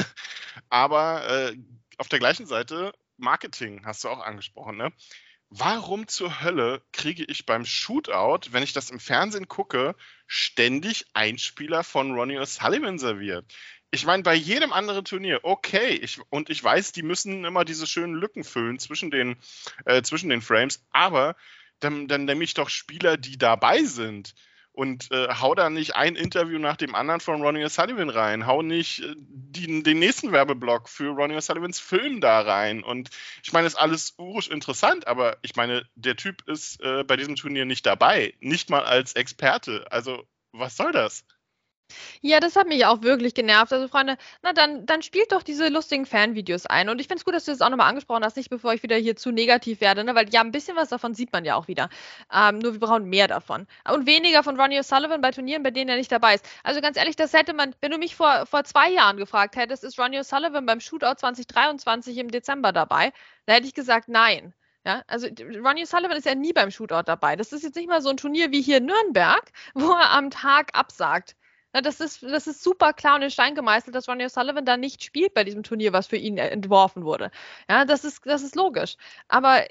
Aber 0.71 1.29
äh, 1.29 1.57
auf 1.97 2.09
der 2.09 2.19
gleichen 2.19 2.47
Seite, 2.47 2.93
Marketing 3.17 3.83
hast 3.85 4.03
du 4.03 4.09
auch 4.09 4.21
angesprochen. 4.21 4.77
Ne? 4.77 4.93
Warum 5.51 6.09
zur 6.09 6.43
Hölle 6.43 6.83
kriege 6.93 7.25
ich 7.25 7.47
beim 7.47 7.65
Shootout, 7.65 8.53
wenn 8.53 8.63
ich 8.63 8.75
das 8.75 8.91
im 8.91 9.01
Fernsehen 9.01 9.49
gucke, 9.49 9.95
ständig 10.27 11.07
Einspieler 11.15 11.85
von 11.85 12.13
Ronnie 12.13 12.39
O'Sullivan 12.39 12.99
serviert? 12.99 13.47
Ich 13.91 14.05
meine, 14.05 14.23
bei 14.23 14.35
jedem 14.35 14.73
anderen 14.73 15.05
Turnier, 15.05 15.41
okay, 15.43 15.91
ich, 15.91 16.21
und 16.31 16.51
ich 16.51 16.63
weiß, 16.63 16.93
die 16.93 17.03
müssen 17.03 17.45
immer 17.45 17.65
diese 17.65 17.87
schönen 17.87 18.15
Lücken 18.15 18.45
füllen 18.45 18.79
zwischen 18.79 19.11
den, 19.11 19.37
äh, 19.87 20.03
zwischen 20.03 20.29
den 20.29 20.43
Frames, 20.43 20.85
aber 20.91 21.37
dann, 21.81 22.09
dann 22.09 22.25
nehme 22.25 22.45
ich 22.45 22.55
doch 22.55 22.69
Spieler, 22.69 23.17
die 23.17 23.39
dabei 23.39 23.85
sind 23.85 24.35
und 24.79 25.11
äh, 25.11 25.27
hau 25.41 25.57
da 25.57 25.71
nicht 25.71 25.97
ein 25.97 26.15
Interview 26.15 26.61
nach 26.61 26.77
dem 26.77 26.95
anderen 26.95 27.19
von 27.19 27.43
Ronnie 27.43 27.65
O'Sullivan 27.65 28.11
rein, 28.11 28.47
hau 28.47 28.63
nicht 28.63 29.03
äh, 29.03 29.15
die, 29.17 29.83
den 29.83 29.99
nächsten 29.99 30.31
Werbeblock 30.31 30.89
für 30.89 31.09
Ronnie 31.09 31.35
O'Sullivans 31.35 31.81
Film 31.81 32.21
da 32.21 32.41
rein. 32.43 32.85
Und 32.85 33.11
ich 33.43 33.53
meine, 33.53 33.67
ist 33.67 33.75
alles 33.75 34.15
urisch 34.19 34.47
interessant, 34.49 35.09
aber 35.09 35.37
ich 35.43 35.57
meine, 35.57 35.85
der 35.97 36.15
Typ 36.15 36.47
ist 36.47 36.81
äh, 36.81 37.03
bei 37.03 37.17
diesem 37.17 37.35
Turnier 37.35 37.65
nicht 37.65 37.87
dabei, 37.87 38.35
nicht 38.39 38.71
mal 38.71 38.85
als 38.85 39.15
Experte. 39.15 39.85
Also, 39.91 40.25
was 40.53 40.77
soll 40.77 40.93
das? 40.93 41.25
Ja, 42.21 42.41
das 42.41 42.57
hat 42.57 42.67
mich 42.69 42.85
auch 42.87 43.03
wirklich 43.03 43.35
genervt. 43.35 43.73
Also, 43.73 43.89
Freunde, 43.89 44.17
na 44.43 44.53
dann, 44.53 44.87
dann 44.87 45.03
spielt 45.03 45.33
doch 45.33 45.43
diese 45.43 45.69
lustigen 45.69 46.07
Fanvideos 46.07 46.67
ein. 46.67 46.89
Und 46.89 47.01
ich 47.01 47.07
finde 47.07 47.21
es 47.21 47.25
gut, 47.25 47.35
dass 47.35 47.45
du 47.45 47.53
das 47.53 47.61
auch 47.61 47.71
nochmal 47.71 47.89
angesprochen 47.89 48.25
hast, 48.25 48.37
nicht 48.37 48.51
bevor 48.51 48.75
ich 48.75 48.83
wieder 48.83 48.97
hier 48.97 49.17
zu 49.17 49.31
negativ 49.31 49.81
werde, 49.81 50.05
ne? 50.05 50.15
weil 50.15 50.29
ja, 50.31 50.41
ein 50.41 50.53
bisschen 50.53 50.77
was 50.77 50.89
davon 50.89 51.15
sieht 51.15 51.33
man 51.33 51.45
ja 51.45 51.55
auch 51.57 51.69
wieder. 51.69 51.89
Ähm, 52.33 52.59
nur 52.59 52.73
wir 52.73 52.81
brauchen 52.81 53.05
mehr 53.09 53.29
davon. 53.29 53.67
Und 53.91 54.07
weniger 54.07 54.43
von 54.43 54.61
Ronnie 54.61 54.79
O'Sullivan 54.79 55.21
bei 55.21 55.31
Turnieren, 55.31 55.63
bei 55.63 55.71
denen 55.71 55.91
er 55.91 55.97
nicht 55.97 56.13
dabei 56.13 56.35
ist. 56.35 56.47
Also 56.63 56.81
ganz 56.81 56.97
ehrlich, 56.97 57.17
das 57.17 57.33
hätte 57.33 57.55
man, 57.55 57.75
wenn 57.81 57.91
du 57.91 57.99
mich 57.99 58.17
vor, 58.17 58.47
vor 58.47 58.65
zwei 58.65 58.91
Jahren 58.91 59.17
gefragt 59.17 59.57
hättest, 59.57 59.85
ist 59.85 59.99
Ronnie 59.99 60.19
O'Sullivan 60.19 60.67
beim 60.67 60.81
Shootout 60.81 61.17
2023 61.17 62.19
im 62.19 62.31
Dezember 62.31 62.73
dabei, 62.73 63.13
da 63.47 63.55
hätte 63.55 63.67
ich 63.67 63.75
gesagt, 63.75 64.09
nein. 64.09 64.55
Ja, 64.85 65.03
also 65.07 65.27
Ronnie 65.63 65.85
Sullivan 65.85 66.17
ist 66.17 66.25
ja 66.27 66.35
nie 66.35 66.53
beim 66.53 66.71
Shootout 66.71 67.03
dabei. 67.05 67.37
Das 67.37 67.53
ist 67.53 67.63
jetzt 67.63 67.77
nicht 67.77 67.89
mal 67.89 68.01
so 68.01 68.09
ein 68.11 68.17
Turnier 68.17 68.51
wie 68.53 68.63
hier 68.63 68.79
in 68.79 68.87
Nürnberg, 68.87 69.43
wo 69.75 69.93
er 69.93 70.11
am 70.13 70.31
Tag 70.31 70.71
absagt. 70.73 71.37
Das, 71.73 72.01
ist, 72.01 72.23
das 72.23 72.47
ist 72.47 72.63
super 72.63 72.93
klar 72.93 73.17
und 73.17 73.23
in 73.23 73.31
Stein 73.31 73.55
gemeißelt, 73.55 73.95
dass 73.95 74.09
Ronnie 74.09 74.25
O'Sullivan 74.25 74.65
da 74.65 74.77
nicht 74.77 75.05
spielt 75.05 75.35
bei 75.35 75.45
diesem 75.45 75.63
Turnier, 75.63 75.93
was 75.93 76.07
für 76.07 76.17
ihn 76.17 76.39
entworfen 76.39 77.05
wurde. 77.05 77.31
Ja, 77.69 77.85
das 77.85 78.05
ist, 78.05 78.25
das 78.25 78.43
ist 78.43 78.57
logisch. 78.57 78.97
Aber 79.29 79.65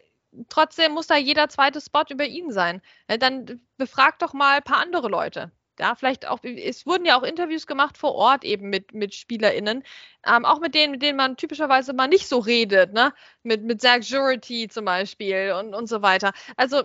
trotzdem 0.50 0.94
muss 0.94 1.08
da 1.08 1.18
jeder 1.18 1.50
zweite 1.50 1.82
Spot 1.82 2.04
über 2.10 2.26
ihn 2.26 2.52
sein. 2.52 2.82
Ja, 3.10 3.18
dann 3.18 3.62
befragt 3.78 4.22
doch 4.22 4.34
mal 4.34 4.58
ein 4.58 4.64
paar 4.64 4.78
andere 4.78 5.10
Leute. 5.10 5.52
Ja, 5.80 5.94
vielleicht 5.96 6.28
auch, 6.28 6.40
es 6.44 6.88
wurden 6.88 7.06
ja 7.06 7.20
auch 7.20 7.24
Interviews 7.24 7.68
gemacht 7.68 7.98
vor 8.00 8.16
Ort 8.16 8.44
eben 8.44 8.70
mit, 8.70 8.94
mit 8.94 9.14
SpielerInnen, 9.14 9.84
ähm, 10.26 10.46
auch 10.46 10.60
mit 10.60 10.74
denen, 10.74 10.92
mit 10.94 11.04
denen 11.04 11.18
man 11.18 11.38
typischerweise 11.38 11.94
mal 11.94 12.08
nicht 12.08 12.28
so 12.28 12.40
redet, 12.40 12.94
ne? 12.94 13.14
Mit, 13.44 13.64
mit 13.64 13.80
Zach 13.82 14.00
Jurity 14.02 14.70
zum 14.70 14.86
Beispiel 14.86 15.54
und, 15.60 15.76
und 15.76 15.88
so 15.88 16.02
weiter. 16.02 16.32
Also, 16.56 16.84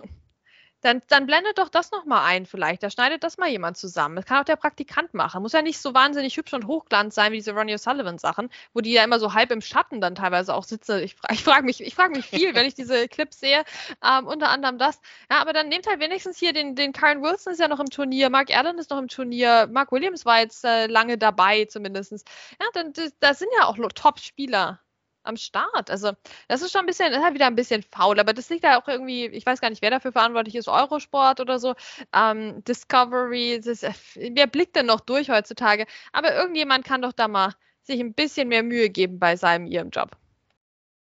dann, 0.83 1.01
dann 1.07 1.25
blendet 1.25 1.57
doch 1.57 1.69
das 1.69 1.91
nochmal 1.91 2.25
ein 2.25 2.45
vielleicht. 2.45 2.83
Da 2.83 2.89
schneidet 2.89 3.23
das 3.23 3.37
mal 3.37 3.47
jemand 3.47 3.77
zusammen. 3.77 4.17
Das 4.17 4.25
kann 4.25 4.41
auch 4.41 4.45
der 4.45 4.57
Praktikant 4.57 5.13
machen. 5.13 5.41
Muss 5.41 5.53
ja 5.53 5.61
nicht 5.61 5.79
so 5.79 5.93
wahnsinnig 5.93 6.35
hübsch 6.35 6.53
und 6.53 6.67
hochglanz 6.67 7.15
sein 7.15 7.31
wie 7.31 7.37
diese 7.37 7.53
Ronnie 7.53 7.75
O'Sullivan 7.75 8.19
Sachen, 8.19 8.49
wo 8.73 8.81
die 8.81 8.91
ja 8.91 9.03
immer 9.03 9.17
so 9.17 9.33
halb 9.33 9.51
im 9.51 9.61
Schatten 9.61 10.01
dann 10.01 10.15
teilweise 10.15 10.53
auch 10.53 10.65
sitzen. 10.65 10.99
Ich, 10.99 11.15
ich 11.31 11.43
frage 11.43 11.65
mich, 11.65 11.81
ich 11.81 11.95
frag 11.95 12.11
mich 12.11 12.25
viel, 12.25 12.53
wenn 12.53 12.65
ich 12.65 12.75
diese 12.75 13.07
Clips 13.07 13.39
sehe. 13.39 13.63
Ähm, 14.03 14.27
unter 14.27 14.49
anderem 14.49 14.77
das. 14.77 14.99
Ja, 15.31 15.39
aber 15.39 15.53
dann 15.53 15.69
nehmt 15.69 15.87
halt 15.87 16.01
wenigstens 16.01 16.37
hier 16.37 16.51
den, 16.51 16.75
den 16.75 16.91
Karen 16.91 17.21
Wilson 17.23 17.53
ist 17.53 17.59
ja 17.59 17.69
noch 17.69 17.79
im 17.79 17.89
Turnier, 17.89 18.29
Mark 18.29 18.55
Allen 18.55 18.77
ist 18.77 18.89
noch 18.89 18.99
im 18.99 19.07
Turnier, 19.07 19.67
Mark 19.71 19.91
Williams 19.93 20.25
war 20.25 20.39
jetzt 20.39 20.65
äh, 20.65 20.87
lange 20.87 21.17
dabei 21.17 21.65
zumindest. 21.65 22.11
Ja, 22.59 22.67
dann 22.73 22.93
da 23.21 23.33
sind 23.33 23.49
ja 23.57 23.67
auch 23.67 23.77
Top-Spieler 23.95 24.82
am 25.23 25.37
Start. 25.37 25.89
Also, 25.89 26.11
das 26.47 26.61
ist 26.61 26.71
schon 26.71 26.81
ein 26.81 26.85
bisschen, 26.85 27.11
ist 27.13 27.23
halt 27.23 27.33
wieder 27.33 27.47
ein 27.47 27.55
bisschen 27.55 27.83
faul, 27.83 28.19
aber 28.19 28.33
das 28.33 28.49
liegt 28.49 28.63
da 28.63 28.77
auch 28.77 28.87
irgendwie, 28.87 29.25
ich 29.27 29.45
weiß 29.45 29.61
gar 29.61 29.69
nicht, 29.69 29.81
wer 29.81 29.91
dafür 29.91 30.11
verantwortlich 30.11 30.55
ist, 30.55 30.67
Eurosport 30.67 31.39
oder 31.39 31.59
so, 31.59 31.75
ähm, 32.13 32.63
Discovery, 32.65 33.61
das, 33.63 33.83
äh, 33.83 33.93
wer 34.15 34.47
blickt 34.47 34.75
denn 34.75 34.85
noch 34.87 34.99
durch 35.01 35.29
heutzutage? 35.29 35.85
Aber 36.11 36.33
irgendjemand 36.35 36.85
kann 36.85 37.01
doch 37.01 37.13
da 37.13 37.27
mal 37.27 37.53
sich 37.81 37.99
ein 37.99 38.13
bisschen 38.13 38.47
mehr 38.47 38.63
Mühe 38.63 38.89
geben 38.89 39.19
bei 39.19 39.35
seinem 39.35 39.67
ihrem 39.67 39.89
Job. 39.89 40.11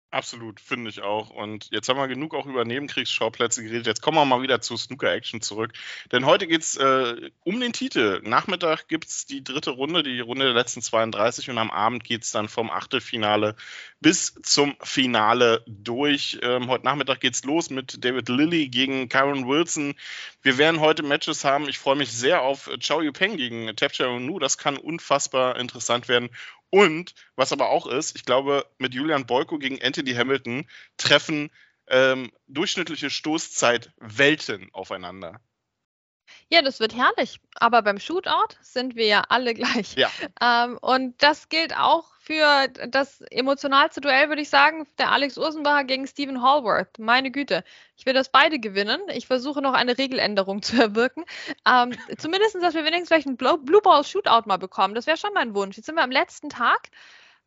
Absolut, 0.09 0.61
finde 0.61 0.89
ich 0.89 1.01
auch. 1.01 1.31
Und 1.31 1.67
jetzt 1.71 1.89
haben 1.89 1.97
wir 1.97 2.07
genug 2.07 2.33
auch 2.33 2.45
über 2.45 2.63
Nebenkriegsschauplätze 2.63 3.61
geredet. 3.61 3.87
Jetzt 3.87 4.01
kommen 4.01 4.17
wir 4.17 4.23
mal 4.23 4.41
wieder 4.41 4.61
zu 4.61 4.77
Snooker 4.77 5.11
Action 5.11 5.41
zurück. 5.41 5.73
Denn 6.13 6.25
heute 6.25 6.47
geht 6.47 6.61
es 6.61 6.77
äh, 6.77 7.29
um 7.43 7.59
den 7.59 7.73
Titel. 7.73 8.21
Nachmittag 8.23 8.87
gibt 8.87 9.07
es 9.07 9.25
die 9.25 9.43
dritte 9.43 9.71
Runde, 9.71 10.03
die 10.03 10.21
Runde 10.21 10.45
der 10.45 10.53
letzten 10.53 10.81
32. 10.81 11.49
Und 11.49 11.57
am 11.57 11.69
Abend 11.69 12.05
geht 12.05 12.23
es 12.23 12.31
dann 12.31 12.47
vom 12.47 12.69
Achtelfinale 12.69 13.57
bis 13.99 14.33
zum 14.43 14.77
Finale 14.81 15.65
durch. 15.67 16.39
Ähm, 16.41 16.69
heute 16.69 16.85
Nachmittag 16.85 17.19
geht 17.19 17.33
es 17.33 17.43
los 17.43 17.69
mit 17.69 18.05
David 18.05 18.29
Lilly 18.29 18.69
gegen 18.69 19.09
Karen 19.09 19.45
Wilson. 19.45 19.93
Wir 20.41 20.57
werden 20.57 20.79
heute 20.79 21.03
Matches 21.03 21.43
haben. 21.43 21.67
Ich 21.67 21.79
freue 21.79 21.97
mich 21.97 22.13
sehr 22.13 22.43
auf 22.43 22.69
Chao 22.79 23.01
Yupeng 23.01 23.35
gegen 23.35 23.75
Tapcha 23.75 24.07
Nu. 24.19 24.39
Das 24.39 24.57
kann 24.57 24.77
unfassbar 24.77 25.59
interessant 25.59 26.07
werden. 26.07 26.29
Und 26.69 27.13
was 27.35 27.51
aber 27.51 27.69
auch 27.69 27.87
ist, 27.87 28.15
ich 28.15 28.25
glaube, 28.25 28.65
mit 28.77 28.93
Julian 28.93 29.25
Boyko 29.25 29.57
gegen 29.57 29.81
Anthony 29.81 30.13
Hamilton 30.13 30.65
treffen 30.97 31.49
ähm, 31.87 32.31
durchschnittliche 32.47 33.09
Stoßzeit 33.09 33.91
Welten 33.97 34.69
aufeinander. 34.73 35.39
Ja, 36.49 36.61
das 36.61 36.79
wird 36.79 36.95
herrlich. 36.95 37.39
Aber 37.55 37.81
beim 37.81 37.99
Shootout 37.99 38.55
sind 38.61 38.95
wir 38.95 39.05
ja 39.05 39.23
alle 39.27 39.53
gleich. 39.53 39.95
Ja. 39.95 40.09
Ähm, 40.41 40.77
und 40.81 41.21
das 41.21 41.49
gilt 41.49 41.75
auch 41.77 42.05
für 42.19 42.67
das 42.89 43.21
emotionalste 43.31 44.01
Duell, 44.01 44.29
würde 44.29 44.41
ich 44.41 44.49
sagen, 44.49 44.87
der 44.97 45.11
Alex 45.11 45.37
Ursenbacher 45.37 45.83
gegen 45.85 46.07
Stephen 46.07 46.41
Hallworth. 46.41 46.99
Meine 46.99 47.31
Güte, 47.31 47.63
ich 47.95 48.05
will 48.05 48.13
das 48.13 48.29
beide 48.29 48.59
gewinnen. 48.59 49.01
Ich 49.13 49.27
versuche 49.27 49.61
noch 49.61 49.73
eine 49.73 49.97
Regeländerung 49.97 50.61
zu 50.61 50.81
erwirken. 50.81 51.25
Ähm, 51.65 51.93
zumindest, 52.17 52.55
dass 52.55 52.73
wir 52.73 52.85
wenigstens 52.85 53.09
vielleicht 53.09 53.27
einen 53.27 53.37
Blue 53.37 53.81
Ball 53.81 54.03
Shootout 54.03 54.43
mal 54.45 54.57
bekommen. 54.57 54.95
Das 54.95 55.07
wäre 55.07 55.17
schon 55.17 55.33
mein 55.33 55.53
Wunsch. 55.53 55.77
Jetzt 55.77 55.85
sind 55.85 55.95
wir 55.95 56.03
am 56.03 56.11
letzten 56.11 56.49
Tag. 56.49 56.89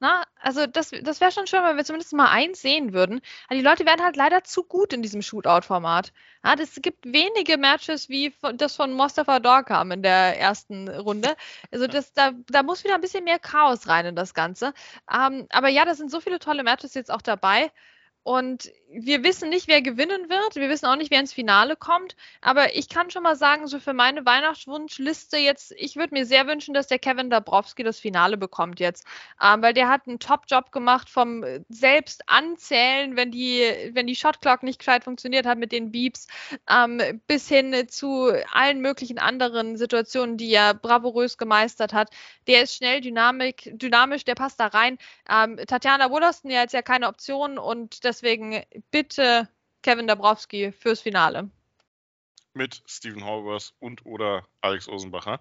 Na, 0.03 0.25
also 0.41 0.67
das, 0.67 0.93
das 1.03 1.21
wäre 1.21 1.31
schon 1.31 1.47
schön, 1.47 1.63
wenn 1.63 1.77
wir 1.77 1.85
zumindest 1.85 2.15
mal 2.15 2.31
eins 2.31 2.63
sehen 2.63 2.95
würden. 2.95 3.21
Aber 3.49 3.57
die 3.57 3.63
Leute 3.65 3.85
werden 3.85 4.03
halt 4.03 4.17
leider 4.17 4.43
zu 4.45 4.65
gut 4.65 4.95
in 4.95 5.03
diesem 5.03 5.21
Shootout-Format. 5.21 6.13
Ja, 6.43 6.55
es 6.59 6.77
gibt 6.81 7.05
wenige 7.05 7.59
Matches 7.59 8.09
wie 8.09 8.35
das 8.55 8.77
von 8.77 8.95
Mustafa 8.95 9.41
Dorkam 9.41 9.91
in 9.93 10.03
der 10.03 10.39
ersten 10.41 10.89
Runde. 10.89 11.37
Also 11.71 11.87
das, 11.87 12.15
da, 12.15 12.33
da 12.49 12.63
muss 12.63 12.83
wieder 12.83 12.95
ein 12.95 13.03
bisschen 13.03 13.25
mehr 13.25 13.39
Chaos 13.39 13.89
rein 13.89 14.07
in 14.07 14.17
das 14.17 14.33
Ganze. 14.33 14.73
Ähm, 15.13 15.47
aber 15.51 15.69
ja, 15.69 15.85
da 15.85 15.95
sind 15.95 16.11
so 16.11 16.21
viele 16.21 16.39
tolle 16.39 16.63
Matches 16.63 16.95
jetzt 16.95 17.11
auch 17.11 17.23
dabei. 17.23 17.71
Und 18.23 18.71
wir 18.93 19.23
wissen 19.25 19.49
nicht, 19.49 19.69
wer 19.69 19.83
gewinnen 19.83 20.29
wird. 20.29 20.57
Wir 20.57 20.69
wissen 20.69 20.87
auch 20.87 20.97
nicht, 20.97 21.11
wer 21.11 21.21
ins 21.21 21.33
Finale 21.33 21.77
kommt. 21.77 22.17
Aber 22.41 22.75
ich 22.75 22.89
kann 22.89 23.11
schon 23.11 23.23
mal 23.23 23.37
sagen, 23.37 23.67
so 23.67 23.79
für 23.79 23.93
meine 23.95 24.27
Weihnachtswunschliste 24.27 25.39
jetzt, 25.39 25.73
ich 25.77 25.97
würde 25.97 26.15
mir 26.15 26.27
sehr 26.27 26.47
wünschen, 26.47 26.75
dass 26.75 26.89
der 26.89 26.99
Kevin 26.99 27.31
Dabrowski 27.31 27.83
das 27.83 28.01
Finale 28.01 28.37
bekommt 28.37 28.81
jetzt. 28.81 29.07
Ähm, 29.43 29.63
weil 29.63 29.75
der 29.75 29.89
hat 29.89 30.07
einen 30.07 30.19
Top-Job 30.19 30.73
gemacht 30.73 31.09
vom 31.09 31.45
selbst 31.69 32.29
anzählen, 32.29 33.17
wenn 33.17 33.31
die, 33.31 33.91
wenn 33.93 34.07
die 34.07 34.17
Shotclock 34.17 34.65
nicht 34.65 34.81
gescheit 34.81 35.05
funktioniert 35.05 35.47
hat 35.47 35.59
mit 35.59 35.73
den 35.73 35.93
Beeps, 35.93 36.27
ähm, 36.69 37.01
bis 37.27 37.49
hin 37.49 37.89
zu 37.89 38.33
allen 38.53 38.81
möglichen 38.81 39.19
anderen 39.19 39.77
Situationen, 39.77 40.37
die 40.37 40.53
er 40.53 40.75
bravourös 40.75 41.39
gemeistert 41.39 41.93
hat. 41.93 42.11
Der 42.47 42.63
ist 42.63 42.75
schnell, 42.75 43.01
dynamik, 43.01 43.71
dynamisch, 43.75 44.25
der 44.25 44.35
passt 44.35 44.61
da 44.61 44.67
rein. 44.67 44.99
Ähm, 45.29 45.59
Tatjana 45.67 46.11
Wollaston 46.11 46.51
ja 46.51 46.63
jetzt 46.63 46.75
ja 46.75 46.83
keine 46.83 47.09
Option 47.09 47.57
und 47.57 48.05
deswegen 48.11 48.64
bitte 48.90 49.49
Kevin 49.83 50.09
Dabrowski 50.09 50.73
fürs 50.73 51.01
Finale. 51.01 51.49
Mit 52.53 52.83
Stephen 52.85 53.25
Horvath 53.25 53.73
und 53.79 54.05
oder 54.05 54.44
Alex 54.61 54.88
Osenbacher. 54.88 55.38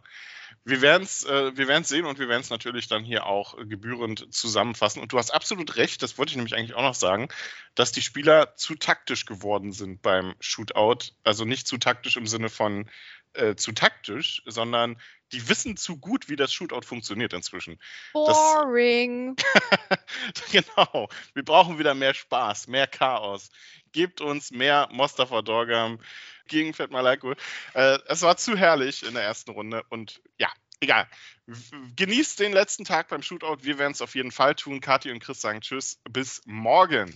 Wir 0.64 0.82
werden 0.82 1.02
es 1.02 1.24
äh, 1.24 1.82
sehen 1.82 2.06
und 2.06 2.20
wir 2.20 2.30
werden 2.30 2.42
es 2.42 2.52
natürlich 2.52 2.88
dann 2.88 3.04
hier 3.04 3.26
auch 3.26 3.58
gebührend 3.58 4.32
zusammenfassen. 4.32 5.02
Und 5.02 5.12
du 5.12 5.18
hast 5.18 5.32
absolut 5.32 5.78
recht, 5.78 6.04
das 6.04 6.20
wollte 6.20 6.32
ich 6.32 6.36
nämlich 6.36 6.54
eigentlich 6.56 6.76
auch 6.76 6.84
noch 6.84 6.94
sagen, 6.94 7.30
dass 7.74 7.92
die 7.92 8.04
Spieler 8.04 8.56
zu 8.56 8.76
taktisch 8.76 9.26
geworden 9.26 9.72
sind 9.72 10.04
beim 10.04 10.36
Shootout. 10.40 11.14
Also 11.24 11.46
nicht 11.46 11.68
zu 11.68 11.80
taktisch 11.80 12.18
im 12.18 12.28
Sinne 12.28 12.50
von 12.50 12.88
äh, 13.34 13.56
zu 13.56 13.72
taktisch, 13.72 14.42
sondern 14.46 15.00
die 15.32 15.48
wissen 15.48 15.78
zu 15.78 15.98
gut, 15.98 16.30
wie 16.30 16.36
das 16.36 16.52
Shootout 16.52 16.82
funktioniert 16.82 17.34
inzwischen. 17.34 17.80
Boring. 18.14 19.36
genau. 20.52 21.10
Wir 21.34 21.44
brauchen 21.44 21.78
wieder 21.78 21.94
mehr 21.94 22.14
Spaß, 22.14 22.68
mehr 22.68 22.88
Chaos. 22.88 23.50
Gebt 23.92 24.22
uns 24.22 24.52
mehr 24.52 24.90
Mostafa 24.92 25.42
Dorgam 25.42 26.00
gegen 26.48 26.74
Fett 26.74 26.92
Malaiko. 26.92 27.34
Äh, 27.74 28.00
es 28.08 28.22
war 28.22 28.38
zu 28.38 28.58
herrlich 28.58 29.04
in 29.04 29.14
der 29.14 29.24
ersten 29.24 29.52
Runde 29.52 29.84
und 29.90 30.22
ja, 30.38 30.52
egal. 30.80 31.08
Genießt 31.96 32.40
den 32.40 32.54
letzten 32.54 32.86
Tag 32.86 33.10
beim 33.10 33.22
Shootout. 33.22 33.58
Wir 33.62 33.78
werden 33.78 33.94
es 33.94 34.02
auf 34.02 34.16
jeden 34.16 34.32
Fall 34.32 34.56
tun. 34.56 34.82
Kathi 34.82 35.12
und 35.12 35.20
Chris 35.20 35.42
sagen 35.42 35.62
Tschüss. 35.62 36.00
Bis 36.10 36.42
morgen. 36.46 37.16